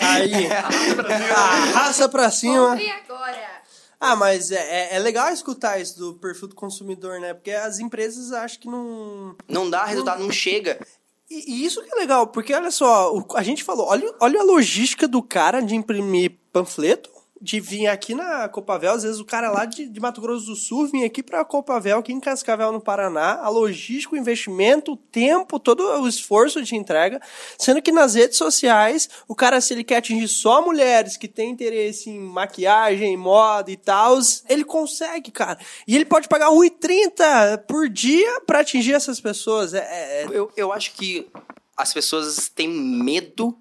[0.00, 0.46] Aí.
[1.34, 2.70] Arrasta pra cima.
[2.70, 3.61] Compre agora!
[4.04, 7.32] Ah, mas é, é, é legal escutar isso do perfil do consumidor, né?
[7.32, 9.36] Porque as empresas acham que não.
[9.48, 10.84] Não dá resultado, não chega.
[11.30, 14.42] E, e isso que é legal, porque olha só, a gente falou, olha, olha a
[14.42, 17.11] logística do cara de imprimir panfleto,
[17.42, 20.54] de vir aqui na Copavel, às vezes o cara lá de, de Mato Grosso do
[20.54, 24.96] Sul vinha aqui pra Copavel, aqui em Cascavel, no Paraná, a logística, o investimento, o
[24.96, 27.20] tempo, todo o esforço de entrega,
[27.58, 31.50] sendo que nas redes sociais, o cara, se ele quer atingir só mulheres que têm
[31.50, 34.18] interesse em maquiagem, moda e tal,
[34.48, 35.58] ele consegue, cara.
[35.86, 39.74] E ele pode pagar 1,30 por dia pra atingir essas pessoas.
[39.74, 41.26] É, é- é Eu, eu acho que
[41.76, 43.58] as pessoas têm medo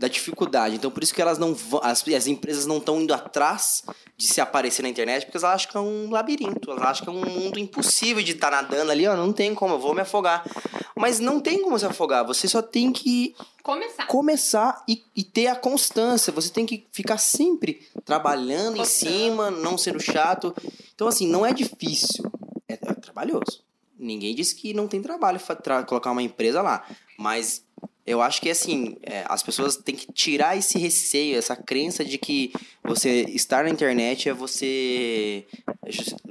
[0.00, 0.76] da dificuldade.
[0.76, 1.78] Então, por isso que elas não vão.
[1.84, 3.82] As, as empresas não estão indo atrás
[4.16, 6.70] de se aparecer na internet, porque elas acham que é um labirinto.
[6.70, 9.14] Elas acham que é um mundo impossível de estar nadando ali, ó.
[9.14, 10.42] Não tem como, eu vou me afogar.
[10.96, 12.26] Mas não tem como se afogar.
[12.26, 14.06] Você só tem que Começar.
[14.06, 16.32] começar e, e ter a constância.
[16.32, 20.54] Você tem que ficar sempre trabalhando em cima, não sendo chato.
[20.94, 22.24] Então, assim, não é difícil.
[22.66, 23.62] É, é trabalhoso.
[23.98, 26.86] Ninguém disse que não tem trabalho tra- colocar uma empresa lá.
[27.18, 27.62] Mas
[28.06, 32.18] eu acho que, assim, é, as pessoas têm que tirar esse receio, essa crença de
[32.18, 35.46] que você estar na internet é você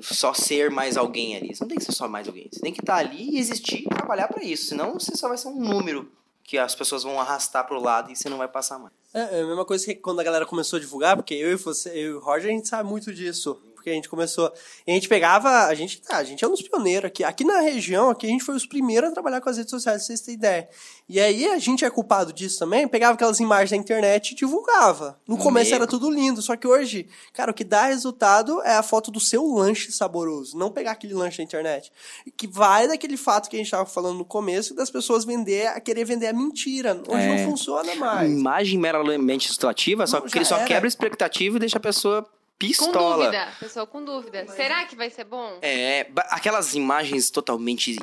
[0.02, 1.56] só ser mais alguém ali.
[1.56, 2.50] Você não tem que ser só mais alguém.
[2.52, 4.66] Você tem que estar ali e existir e trabalhar para isso.
[4.66, 6.12] Senão você só vai ser um número
[6.44, 8.92] que as pessoas vão arrastar pro lado e você não vai passar mais.
[9.14, 11.56] É, é a mesma coisa que quando a galera começou a divulgar, porque eu e
[11.56, 13.62] você, eu e o Roger, a gente sabe muito disso.
[13.90, 14.52] Porque a gente começou.
[14.86, 15.66] E a gente pegava.
[15.66, 17.24] A gente, ah, a gente é um dos pioneiros aqui.
[17.24, 19.98] Aqui na região, aqui a gente foi os primeiros a trabalhar com as redes sociais,
[20.02, 20.70] pra vocês terem ideia.
[21.08, 25.20] E aí a gente é culpado disso também, pegava aquelas imagens da internet e divulgava.
[25.28, 25.78] No começo Meu.
[25.78, 29.20] era tudo lindo, só que hoje, cara, o que dá resultado é a foto do
[29.20, 31.92] seu lanche saboroso, não pegar aquele lanche da internet.
[32.38, 35.80] Que vai daquele fato que a gente tava falando no começo, das pessoas vender, a
[35.80, 37.02] querer vender a mentira.
[37.08, 37.38] Hoje É.
[37.44, 38.32] não funciona mais.
[38.32, 40.66] Imagem meramente situativa, só Não, que ele só era.
[40.66, 42.26] quebra a expectativa e deixa a pessoa
[42.60, 43.26] Com pistola.
[43.26, 43.54] dúvida.
[43.58, 44.46] Pessoa com dúvida.
[44.48, 45.60] Será que vai ser bom?
[45.62, 47.96] É, aquelas imagens totalmente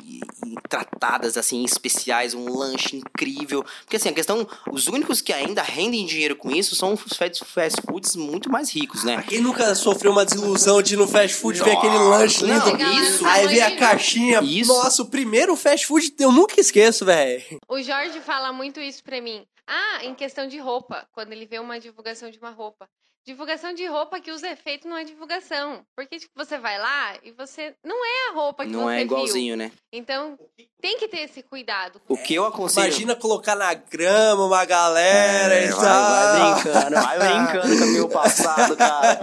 [0.67, 3.63] tratadas, assim, especiais, um lanche incrível.
[3.81, 7.45] Porque, assim, a questão, os únicos que ainda rendem dinheiro com isso são os fast,
[7.45, 9.23] fast foods muito mais ricos, né?
[9.27, 12.83] Quem nunca sofreu uma desilusão de ir no fast food ver aquele lanche não, lindo?
[13.01, 13.25] isso.
[13.27, 14.41] Aí vê a caixinha.
[14.41, 14.73] Isso.
[14.73, 17.43] Nossa, o primeiro fast food eu nunca esqueço, velho.
[17.67, 19.45] O Jorge fala muito isso pra mim.
[19.67, 22.87] Ah, em questão de roupa, quando ele vê uma divulgação de uma roupa.
[23.27, 25.81] Divulgação de roupa que usa efeito não é divulgação.
[25.97, 28.97] Porque tipo, você vai lá e você não é a roupa que Não você é
[28.99, 29.05] viu.
[29.05, 29.69] igualzinho, né?
[29.91, 30.39] Então,
[30.81, 31.99] tem que ter esse cuidado.
[32.07, 32.87] O que eu aconselho...
[32.87, 36.39] Imagina colocar na grama uma galera É, e vai, tal.
[36.39, 39.19] vai brincando, vai brincando com o meu passado, cara.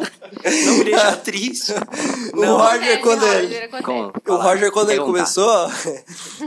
[0.67, 1.73] Não me deixa triste.
[2.35, 3.71] O Roger, quando Roger, ele...
[4.29, 5.71] O Roger, quando ele começou,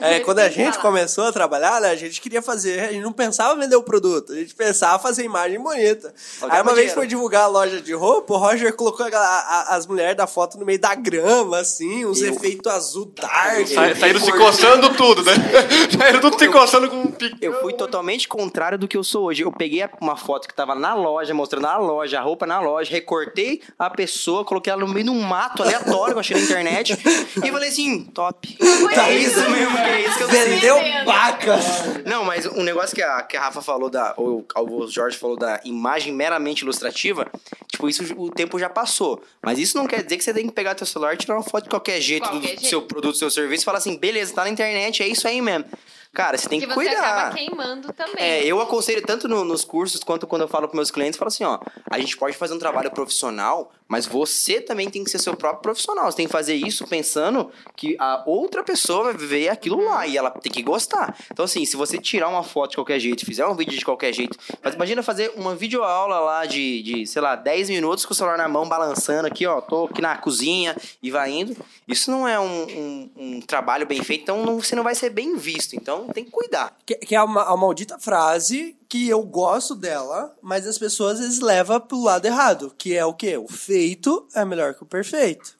[0.01, 2.91] é, quando a Tem que gente começou a trabalhar, né, a gente queria fazer, a
[2.91, 6.13] gente não pensava em vender o produto, a gente pensava em fazer imagem bonita.
[6.49, 10.15] Aí uma vez foi divulgar loja de roupa, o Roger colocou a- a- as mulheres
[10.15, 13.67] da foto no meio da grama, assim, uns Eu- efeitos azul dark.
[13.67, 15.33] Sa- Saíram se coçando tudo, né?
[15.97, 17.06] Saíram tudo se coçando com.
[17.41, 19.43] Eu fui totalmente contrário do que eu sou hoje.
[19.43, 22.91] Eu peguei uma foto que tava na loja, mostrando a loja, a roupa na loja,
[22.91, 26.43] recortei a pessoa, coloquei ela no meio de um mato aleatório que eu achei na
[26.43, 26.93] internet
[27.43, 28.57] e falei assim, top.
[28.59, 31.65] É isso mesmo, que é isso que eu Vendeu vacas.
[32.05, 34.13] Não, mas um negócio que a, que a Rafa falou da.
[34.17, 37.27] Ou o Jorge falou da imagem meramente ilustrativa,
[37.67, 39.21] tipo, isso o tempo já passou.
[39.41, 41.43] Mas isso não quer dizer que você tem que pegar teu celular e tirar uma
[41.43, 42.65] foto de qualquer jeito do Qualquer jeito.
[42.65, 45.41] seu produto, do seu serviço e falar assim, beleza, tá na internet, é isso aí
[45.41, 45.65] mesmo.
[46.13, 46.99] Cara, você tem Que que você cuidar.
[47.03, 48.15] acaba queimando também.
[48.23, 51.27] É, eu aconselho tanto no- nos cursos quanto quando eu falo com meus clientes, falo
[51.27, 55.19] assim, ó, a gente pode fazer um trabalho profissional, mas você também tem que ser
[55.19, 56.09] seu próprio profissional.
[56.11, 60.17] Você tem que fazer isso pensando que a outra pessoa vai ver aquilo lá e
[60.17, 61.17] ela tem que gostar.
[61.31, 64.13] Então, assim, se você tirar uma foto de qualquer jeito, fizer um vídeo de qualquer
[64.13, 68.15] jeito, mas imagina fazer uma videoaula lá de, de, sei lá, 10 minutos com o
[68.15, 71.55] celular na mão, balançando aqui, ó, tô aqui na cozinha e vai indo.
[71.87, 75.09] Isso não é um, um- um trabalho bem feito, então não- você não vai ser
[75.09, 75.75] bem visto.
[75.75, 76.75] Então, tem que cuidar.
[76.85, 81.19] Que, que é uma, a maldita frase que eu gosto dela, mas as pessoas às
[81.19, 83.37] vezes levam pro lado errado, que é o quê?
[83.37, 85.57] O feito é melhor que o perfeito.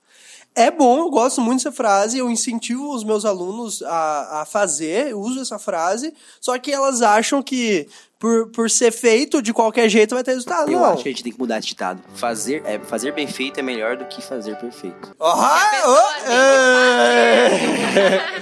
[0.56, 5.10] É bom, eu gosto muito dessa frase, eu incentivo os meus alunos a, a fazer,
[5.10, 6.12] eu uso essa frase,
[6.42, 7.88] só que elas acham que
[8.20, 10.72] por, por ser feito de qualquer jeito vai ter resultado.
[10.72, 10.86] Eu não.
[10.86, 12.02] acho que a gente tem que mudar esse ditado.
[12.16, 15.16] Fazer, é, fazer bem feito é melhor do que fazer perfeito.
[15.20, 17.48] Oh, que é.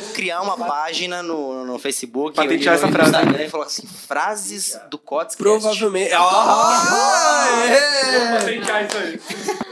[0.13, 3.09] Criar uma página no, no Facebook Patentear e no essa frase.
[3.09, 6.11] Instagram e falar assim, frases do Cotes Provavelmente.
[6.13, 8.85] Ah, é.
[8.85, 9.19] isso aí.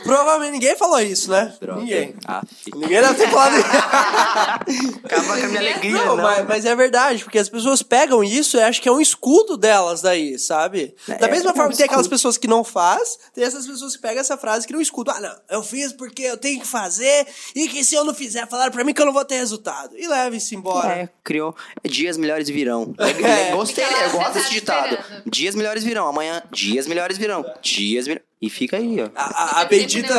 [0.04, 1.54] Provavelmente ninguém falou isso, né?
[1.78, 2.14] Ninguém.
[2.28, 2.41] Ah.
[2.76, 3.68] Ninguém deve ter falado isso.
[5.04, 6.24] Acaba com a minha alegria, Não, não.
[6.24, 9.56] Mas, mas é verdade, porque as pessoas pegam isso e acham que é um escudo
[9.94, 10.96] delas daí, sabe?
[11.08, 13.96] da É, mesma é forma que tem aquelas pessoas que não faz, tem essas pessoas
[13.96, 15.12] que pegam essa frase e criam um escudo.
[15.12, 18.48] Ah, não, eu fiz porque eu tenho que fazer e que se eu não fizer,
[18.48, 19.98] falaram pra mim que eu não vou ter resultado.
[19.98, 20.94] E leva isso embora.
[20.94, 21.56] É, criou.
[21.84, 22.94] Dias melhores virão.
[22.98, 23.52] É, É.
[23.52, 24.94] Gostei, eu gosto desse tá ditado.
[24.96, 25.24] esperando.
[25.30, 26.08] Dias melhores virão.
[26.08, 27.46] Amanhã, dias melhores virão.
[27.62, 28.28] Dias melhores.
[28.46, 29.08] E fica aí, ó.
[29.16, 30.14] A, a- a bendita.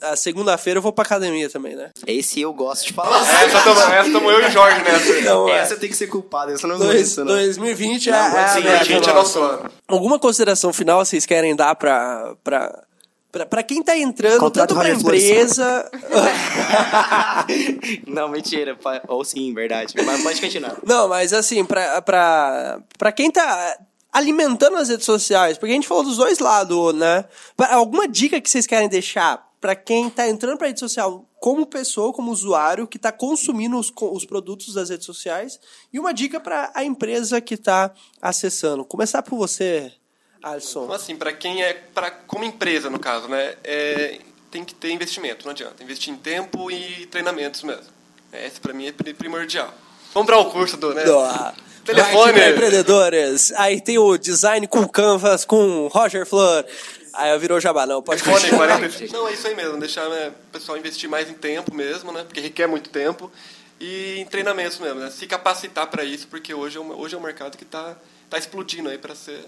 [0.00, 1.90] A segunda-feira eu vou pra academia também, né?
[2.06, 3.20] Esse eu gosto de falar.
[3.44, 5.18] Essa tamo, essa tamo eu e o Jorge nessa.
[5.18, 5.58] Então, é.
[5.58, 7.34] Essa tem que ser culpada, essa não Dois, aguento, não.
[7.36, 9.70] 2020 é, Não, é a sim, meta 2020 é nosso ano.
[9.86, 12.34] Alguma consideração final vocês querem dar pra.
[12.42, 12.84] pra...
[13.30, 15.90] Pra, pra quem tá entrando, Contrato tanto pra empresa.
[18.06, 18.76] não, mentira.
[19.08, 19.94] Ou sim, verdade.
[20.04, 20.76] Mas pode continuar.
[20.84, 23.76] Não, mas assim, pra, pra, pra quem tá
[24.12, 27.24] alimentando as redes sociais, porque a gente falou dos dois lados, né?
[27.70, 32.12] Alguma dica que vocês querem deixar pra quem tá entrando pra rede social como pessoa,
[32.12, 35.58] como usuário que está consumindo os, os produtos das redes sociais
[35.92, 38.84] e uma dica para a empresa que está acessando.
[38.84, 39.92] Começar por você,
[40.42, 40.84] Alisson.
[40.84, 44.18] Então, assim, para quem é, pra, como empresa, no caso, né, é,
[44.50, 45.82] tem que ter investimento, não adianta.
[45.82, 47.86] Investir em tempo e treinamentos mesmo.
[48.32, 49.72] Esse, para mim, é pri- primordial.
[50.12, 51.04] Comprar o curso do, né?
[51.04, 51.54] Doa.
[51.84, 52.32] Telefone.
[52.50, 53.52] Empreendedores.
[53.52, 56.64] Aí tem o design com canvas, com Roger Flor.
[57.14, 58.78] Aí virou jabá, não, pode Fone continuar.
[58.78, 59.12] 45.
[59.12, 59.78] Não, é isso aí mesmo.
[59.78, 62.24] Deixar né, o pessoal investir mais em tempo mesmo, né?
[62.24, 63.30] Porque requer muito tempo.
[63.78, 65.10] E em treinamentos mesmo, né?
[65.10, 67.96] Se capacitar para isso, porque hoje é um, hoje é um mercado que está
[68.30, 69.44] tá explodindo aí para ser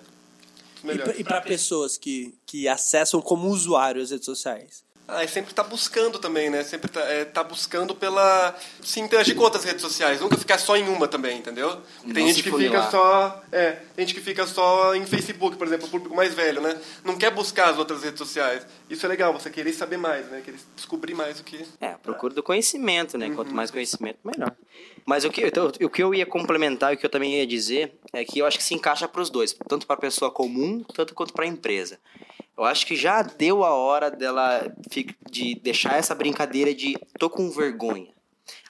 [0.83, 1.15] melhor.
[1.17, 4.85] E para pessoas que, que acessam como usuário as redes sociais.
[5.07, 6.63] Ah, e sempre tá buscando também, né?
[6.63, 8.57] Sempre tá, é, tá buscando pela.
[8.83, 11.83] se interagir com outras redes sociais, nunca ficar só em uma também, entendeu?
[12.03, 13.43] Tem Não gente se que fica só.
[13.53, 16.81] É, tem gente que fica só em Facebook, por exemplo, o público mais velho, né?
[17.05, 18.67] Não quer buscar as outras redes sociais.
[18.89, 20.41] Isso é legal, você querer saber mais, né?
[20.43, 21.67] Querer descobrir mais o que.
[21.83, 23.31] É, a procura do conhecimento, né?
[23.35, 24.57] Quanto mais conhecimento, melhor.
[25.07, 27.47] Mas o que, então, o que eu ia complementar e o que eu também ia
[27.47, 30.31] dizer é que eu acho que se encaixa para os dois, tanto para a pessoa
[30.31, 31.99] comum, tanto quanto para a empresa.
[32.57, 34.73] Eu acho que já deu a hora dela
[35.31, 38.14] de deixar essa brincadeira de tô com vergonha.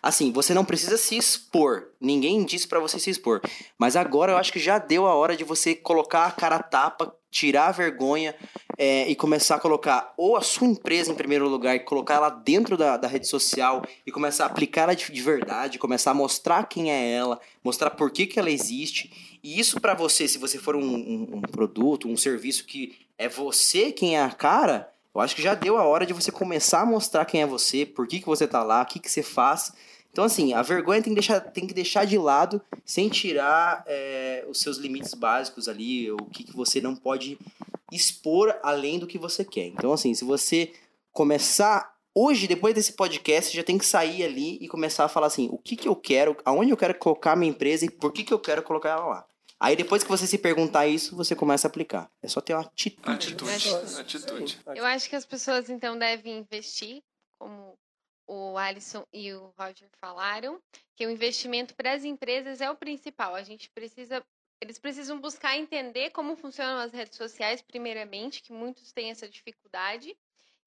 [0.03, 1.89] Assim, você não precisa se expor.
[2.01, 3.41] Ninguém disse pra você se expor.
[3.79, 6.63] Mas agora eu acho que já deu a hora de você colocar a cara a
[6.63, 8.35] tapa, tirar a vergonha
[8.79, 12.77] é, e começar a colocar ou a sua empresa em primeiro lugar colocar ela dentro
[12.77, 16.69] da, da rede social e começar a aplicar ela de, de verdade, começar a mostrar
[16.69, 19.39] quem é ela, mostrar por que, que ela existe.
[19.43, 23.29] E isso pra você, se você for um, um- um produto, um serviço que é
[23.29, 26.81] você quem é a cara, eu acho que já deu a hora de você começar
[26.81, 29.23] a mostrar quem é você, por que, que você tá lá, o que, que você
[29.23, 29.73] faz.
[30.11, 34.45] Então, assim, a vergonha tem que deixar, tem que deixar de lado sem tirar é,
[34.49, 37.39] os seus limites básicos ali, o que, que você não pode
[37.93, 39.67] expor além do que você quer.
[39.67, 40.73] Então, assim, se você
[41.13, 45.49] começar hoje, depois desse podcast, já tem que sair ali e começar a falar assim,
[45.51, 48.33] o que, que eu quero, aonde eu quero colocar minha empresa e por que, que
[48.33, 49.27] eu quero colocar ela lá.
[49.65, 52.11] Aí depois que você se perguntar isso, você começa a aplicar.
[52.23, 53.11] É só ter uma atitude.
[53.11, 53.99] Atitude.
[53.99, 54.61] Atitude.
[54.75, 57.03] Eu acho que as pessoas então devem investir,
[57.39, 57.79] como
[58.27, 60.61] o Alisson e o Roger falaram,
[60.95, 63.35] que o investimento para as empresas é o principal.
[63.35, 64.23] A gente precisa,
[64.61, 70.15] eles precisam buscar entender como funcionam as redes sociais, primeiramente, que muitos têm essa dificuldade,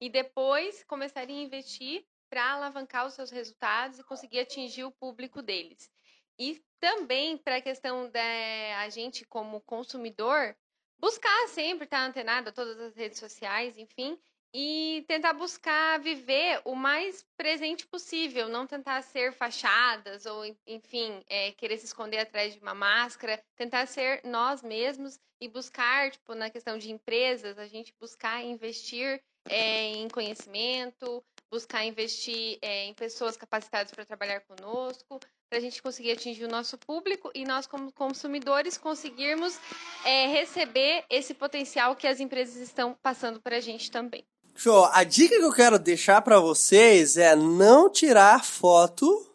[0.00, 5.40] e depois começarem a investir para alavancar os seus resultados e conseguir atingir o público
[5.40, 5.88] deles.
[6.38, 10.56] E também para a questão da a gente como consumidor
[10.98, 14.18] buscar sempre estar antenado a todas as redes sociais, enfim,
[14.52, 21.52] e tentar buscar viver o mais presente possível, não tentar ser fachadas ou, enfim, é,
[21.52, 26.50] querer se esconder atrás de uma máscara, tentar ser nós mesmos e buscar, tipo, na
[26.50, 33.36] questão de empresas, a gente buscar investir é, em conhecimento, buscar investir é, em pessoas
[33.36, 37.90] capacitadas para trabalhar conosco, para a gente conseguir atingir o nosso público e nós, como
[37.92, 39.58] consumidores, conseguirmos
[40.04, 44.24] é, receber esse potencial que as empresas estão passando para a gente também.
[44.54, 44.86] Show.
[44.86, 49.27] A dica que eu quero deixar pra vocês é não tirar foto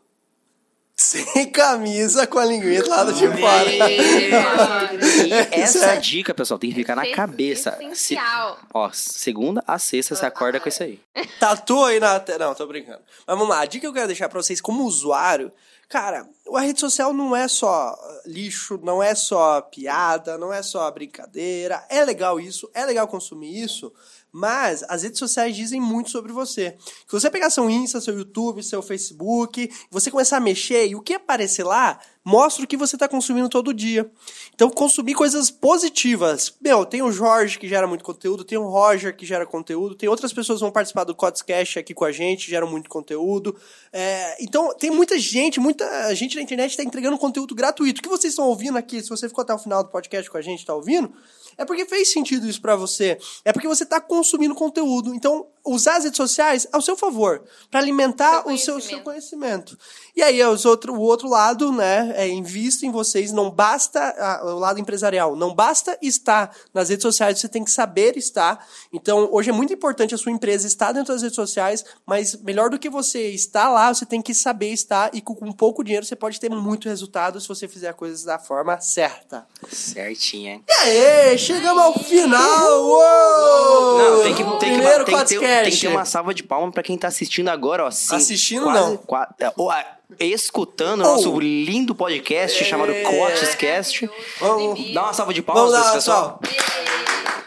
[1.04, 3.70] sem camisa com a linguinha lá de fora.
[3.70, 7.72] E essa é- dica, pessoal, tem que ficar na cabeça.
[7.72, 8.58] Se- Essencial.
[8.74, 11.00] ó, segunda a sexta você acorda com isso aí.
[11.40, 12.46] Tatu aí na tela.
[12.48, 13.02] Não, tô brincando.
[13.28, 13.62] Mas vamos lá.
[13.62, 15.52] A dica que eu quero deixar pra vocês como usuário.
[15.90, 17.96] Cara, a rede social não é só
[18.26, 21.84] lixo, não é só piada, não é só brincadeira.
[21.90, 23.94] É legal isso, é legal consumir isso,
[24.34, 26.76] mas as redes sociais dizem muito sobre você.
[26.80, 31.02] Se você pegar seu Insta, seu YouTube, seu Facebook, você começar a mexer e o
[31.02, 34.10] que aparecer lá mostra o que você está consumindo todo dia.
[34.56, 36.54] Então, consumir coisas positivas.
[36.62, 40.10] Meu, tem o Jorge que gera muito conteúdo, tem o Roger que gera conteúdo, tem
[40.10, 43.56] outras pessoas que vão participar do Codscast aqui com a gente, geram muito conteúdo.
[43.92, 48.00] É, então, tem muita gente, muita gente na internet está entregando conteúdo gratuito.
[48.00, 50.38] O que vocês estão ouvindo aqui, se você ficou até o final do podcast com
[50.38, 51.14] a gente, está ouvindo,
[51.58, 53.18] é porque fez sentido isso para você.
[53.44, 55.14] É porque você está consumindo conteúdo.
[55.14, 57.42] Então, usar as redes sociais ao seu favor,
[57.72, 59.78] para alimentar Seu o seu, seu conhecimento.
[60.16, 64.42] E aí, os outro, o outro lado, né, é invista em vocês, não basta, ah,
[64.44, 68.68] o lado empresarial, não basta estar nas redes sociais, você tem que saber estar.
[68.92, 72.70] Então, hoje é muito importante a sua empresa estar dentro das redes sociais, mas melhor
[72.70, 76.06] do que você estar lá, você tem que saber estar e com, com pouco dinheiro
[76.06, 79.48] você pode ter muito resultado se você fizer coisas da forma certa.
[79.72, 80.64] Certinho, hein?
[80.68, 82.82] E aí, chegamos ao final!
[82.82, 83.98] Uou!
[83.98, 86.44] Não, tem que, tem que, Primeiro tem que ter, tem que ter uma salva de
[86.44, 87.92] palmas pra quem tá assistindo agora, ó.
[87.92, 88.98] Sim, Assistindo, quase- não.
[88.98, 89.74] qua- é, ó,
[90.20, 91.16] escutando o Oh.
[91.16, 93.02] nosso lindo podcast chamado É.
[93.02, 94.10] Coachescast.
[94.40, 96.40] Vamos- Dá uma salva de palmas Vamos pra lá, esse pessoal.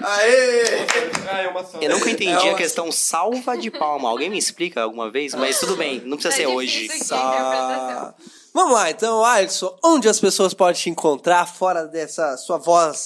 [0.00, 0.60] Aê!
[0.60, 0.86] É.
[1.80, 4.08] Eu nunca entendi É uma- a questão salva de palma.
[4.08, 5.34] Alguém me explica alguma vez?
[5.34, 6.88] Mas tudo bem, não precisa Tá ser hoje.
[7.04, 8.14] Só-
[8.52, 12.96] Vamos lá, então, Alisson, onde as pessoas podem te encontrar fora dessa sua voz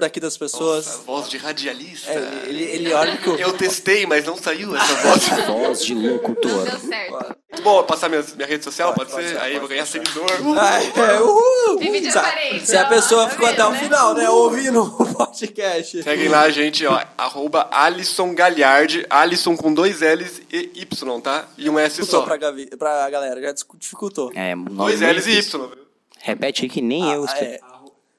[0.00, 0.86] daqui das pessoas?
[0.86, 2.10] Nossa, voz de radialista.
[2.10, 5.28] É, ele, ele olha que o- Eu testei, mas não saiu essa voz.
[5.46, 6.64] Voz de Não locutor.
[6.64, 7.36] deu certo.
[7.52, 9.34] Muito bom, passar minha, minha rede social, pode, pode ser?
[9.34, 10.26] ser, Aí eu vou ganhar seguidor.
[10.58, 11.78] Ah, é, uhul!
[11.78, 13.78] De Se a- Se a pessoa tá ficou vendo, até o né?
[13.78, 16.02] final, né, ouvindo o podcast.
[16.02, 17.02] Seguem lá, gente, ó.
[17.16, 19.06] Arroba Alisson Galhardi.
[19.08, 21.46] Alisson com dois L's e Y, tá?
[21.56, 22.22] E um S só.
[22.22, 24.30] pra, Gavi, pra galera, já dificultou.
[24.34, 25.38] É, Dois L's e.
[25.38, 25.58] Y.
[25.68, 25.86] viu?
[26.18, 27.54] Repete aí que nem eu Ah, escrevi.
[27.54, 27.60] é.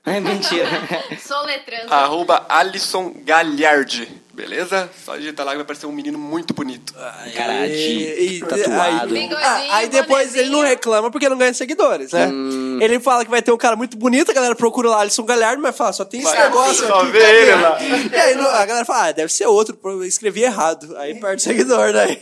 [0.07, 0.67] É mentira.
[1.21, 1.93] Soletrando.
[1.93, 4.07] Arroba Alisson Galhardi.
[4.33, 4.87] Beleza?
[5.03, 6.93] Só digitar lá que vai aparecer um menino muito bonito.
[7.35, 8.81] Cara, de E- e- tatuado.
[8.81, 12.27] Aí, Bigodinho, ah, aí depois ele não reclama porque não ganha seguidores, né?
[12.27, 12.77] Hum.
[12.79, 15.59] Ele fala que vai ter um cara muito bonito, a galera procura lá Alisson Galhardo,
[15.59, 17.11] mas fala, só tem esse Vai, negócio só aqui.
[17.13, 17.79] vê ele lá.
[17.81, 20.95] E aí a galera fala, ah, deve ser outro, eu escrevi errado.
[20.97, 22.15] Aí perde seguidor, né?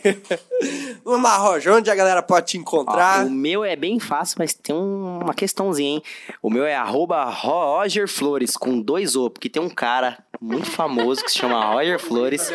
[1.05, 3.25] Vamos lá, Roger, onde a galera pode te Ó, encontrar?
[3.25, 6.03] o meu é bem fácil, mas tem um- uma questãozinha, hein?
[6.41, 11.23] O meu é arroba Roger Flores, com dois O, porque tem um cara muito famoso
[11.23, 12.51] que se chama Roger Flores,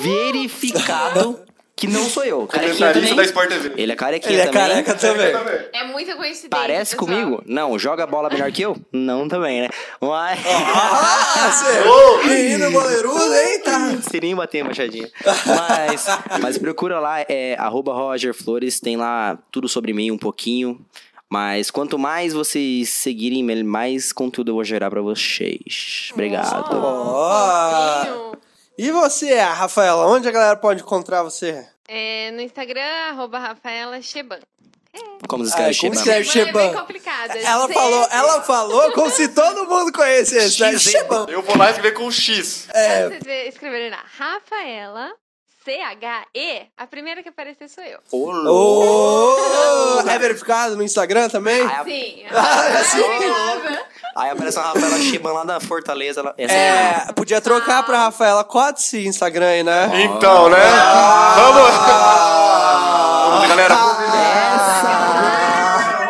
[0.00, 1.38] verificado
[1.76, 2.46] que não sou eu.
[2.46, 3.22] Carequinha Comentarista da.
[3.24, 3.72] Sport TV.
[3.76, 4.68] Ele é carequinha Ele é também.
[4.68, 5.68] careca também.
[5.74, 6.48] É muita coincidência.
[6.48, 7.06] Parece pessoal.
[7.20, 7.42] comigo?
[7.44, 7.78] Não.
[7.78, 8.74] Joga bola melhor que eu?
[8.90, 9.68] Não também, né?
[10.00, 10.40] Mas...
[10.46, 14.02] Ah, você, menino boleirudo, eita!
[14.10, 15.10] Sininho bater machadinha.
[15.24, 16.06] Mas,
[16.40, 20.80] mas procura lá, é arroba Roger Flores, tem lá tudo sobre mim um pouquinho.
[21.28, 26.10] Mas quanto mais vocês seguirem, mais conteúdo eu vou gerar pra vocês.
[26.14, 26.70] Obrigado.
[26.72, 28.04] Ó.
[28.04, 28.45] Fofinho.
[28.78, 31.66] E você, Rafaela, onde a galera pode encontrar você?
[31.88, 34.40] É, no Instagram, arroba Rafaela Sheban.
[35.28, 36.18] Como se Ai, escreve como Sheba?
[36.20, 36.24] escreve?
[36.24, 36.80] Sheban é bem Sheban.
[36.80, 37.38] complicada.
[37.38, 40.72] Ela falou, ela falou como se todo mundo conhecesse, né?
[40.72, 41.26] X, Shebão.
[41.28, 42.66] Eu vou lá escrever com X.
[42.72, 45.12] É, Vocês escreverem lá, Rafaela,
[45.66, 47.98] C-H-E, a primeira que aparecer sou eu.
[48.12, 48.30] Ô.
[49.96, 51.60] Ô, é verificado no Instagram também?
[51.60, 52.24] Aí, Sim.
[52.30, 53.02] Ah, sim.
[54.14, 56.20] aí aparece uma Rafaela Sheba lá da Fortaleza.
[56.20, 59.90] Ela, essa É, podia trocar pra Rafaela Cotse Instagram aí, né?
[60.04, 60.58] Então, né?
[61.34, 61.70] Vamos!
[63.30, 63.74] Vamos, galera.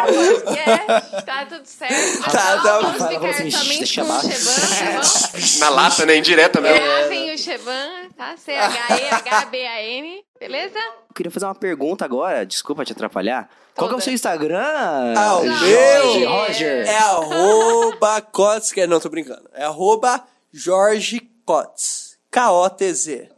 [0.07, 2.23] Podcast, tá tudo certo.
[2.31, 2.79] Tá, tá.
[2.79, 4.21] Vamos ficar assim, somente com o.
[4.21, 5.61] Sheban, tá?
[5.61, 6.17] Na lata, né?
[6.17, 6.79] Indireta mesmo.
[6.79, 8.37] Gravem o Sheban, tá?
[8.37, 10.79] C-H-E-H-B-A-N, beleza?
[10.79, 13.49] Eu queria fazer uma pergunta agora, desculpa te atrapalhar.
[13.75, 15.15] Qual que é o seu Instagram?
[15.17, 16.87] Ah, o Jorge, meu Roger.
[16.89, 19.49] é arroba Cotes, que não, tô brincando.
[19.53, 22.19] É arroba Jorge Cotes.
[22.31, 23.31] K-O-T-Z.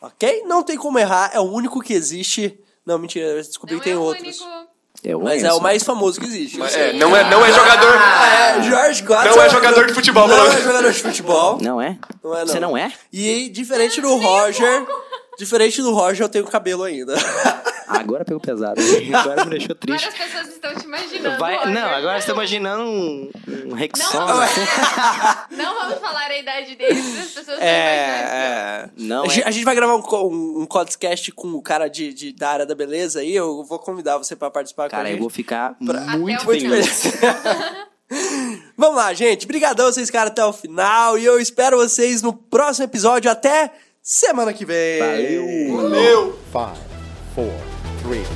[0.00, 0.42] Ok?
[0.46, 2.58] Não tem como errar, é o único que existe.
[2.84, 4.40] Não, mentira, eu descobri Não que tem é o outros.
[4.40, 4.61] único.
[5.02, 5.58] Eu Mas é conheço.
[5.58, 6.58] o mais famoso que existe.
[6.58, 7.92] Mas, é, não, é, não é jogador.
[7.92, 9.34] É, Jorge Cotes.
[9.34, 11.58] Não é jogador de futebol, Não é jogador de futebol.
[11.60, 11.98] Não é?
[12.22, 12.46] Não é, não.
[12.46, 12.92] Você não é?
[13.12, 14.86] E diferente do Roger,
[15.38, 17.14] diferente do Roger, eu tenho cabelo ainda.
[17.88, 18.80] Agora pegou pesado.
[19.14, 20.08] Agora me deixou triste.
[20.10, 21.38] Várias pessoas estão te imaginando.
[21.38, 21.72] Vai, Roger.
[21.74, 23.30] não, agora você tá imaginando um,
[23.66, 24.26] um Rexona.
[24.26, 24.40] Não.
[24.40, 24.60] assim.
[25.56, 27.64] Não vamos falar a idade deles, as pessoas imaginar.
[27.66, 28.90] É, é.
[28.96, 29.28] Não a, é.
[29.30, 32.32] gente, a gente vai gravar um, co- um, um podcast com o cara de, de-
[32.32, 33.34] da área da beleza aí.
[33.34, 35.20] Eu vou convidar você pra participar com a Cara, eu gente.
[35.20, 37.02] vou ficar Até muito o Muito feliz.
[37.02, 37.20] feliz.
[38.76, 39.44] Vamos lá, gente.
[39.44, 41.18] Obrigadão vocês ficaram até o final.
[41.18, 43.30] E eu espero vocês no próximo episódio.
[43.30, 43.70] Até
[44.02, 44.98] semana que vem.
[44.98, 45.76] Valeu!
[45.76, 46.38] Valeu!
[46.52, 46.76] 5,
[47.34, 47.52] 4,
[48.02, 48.26] 3,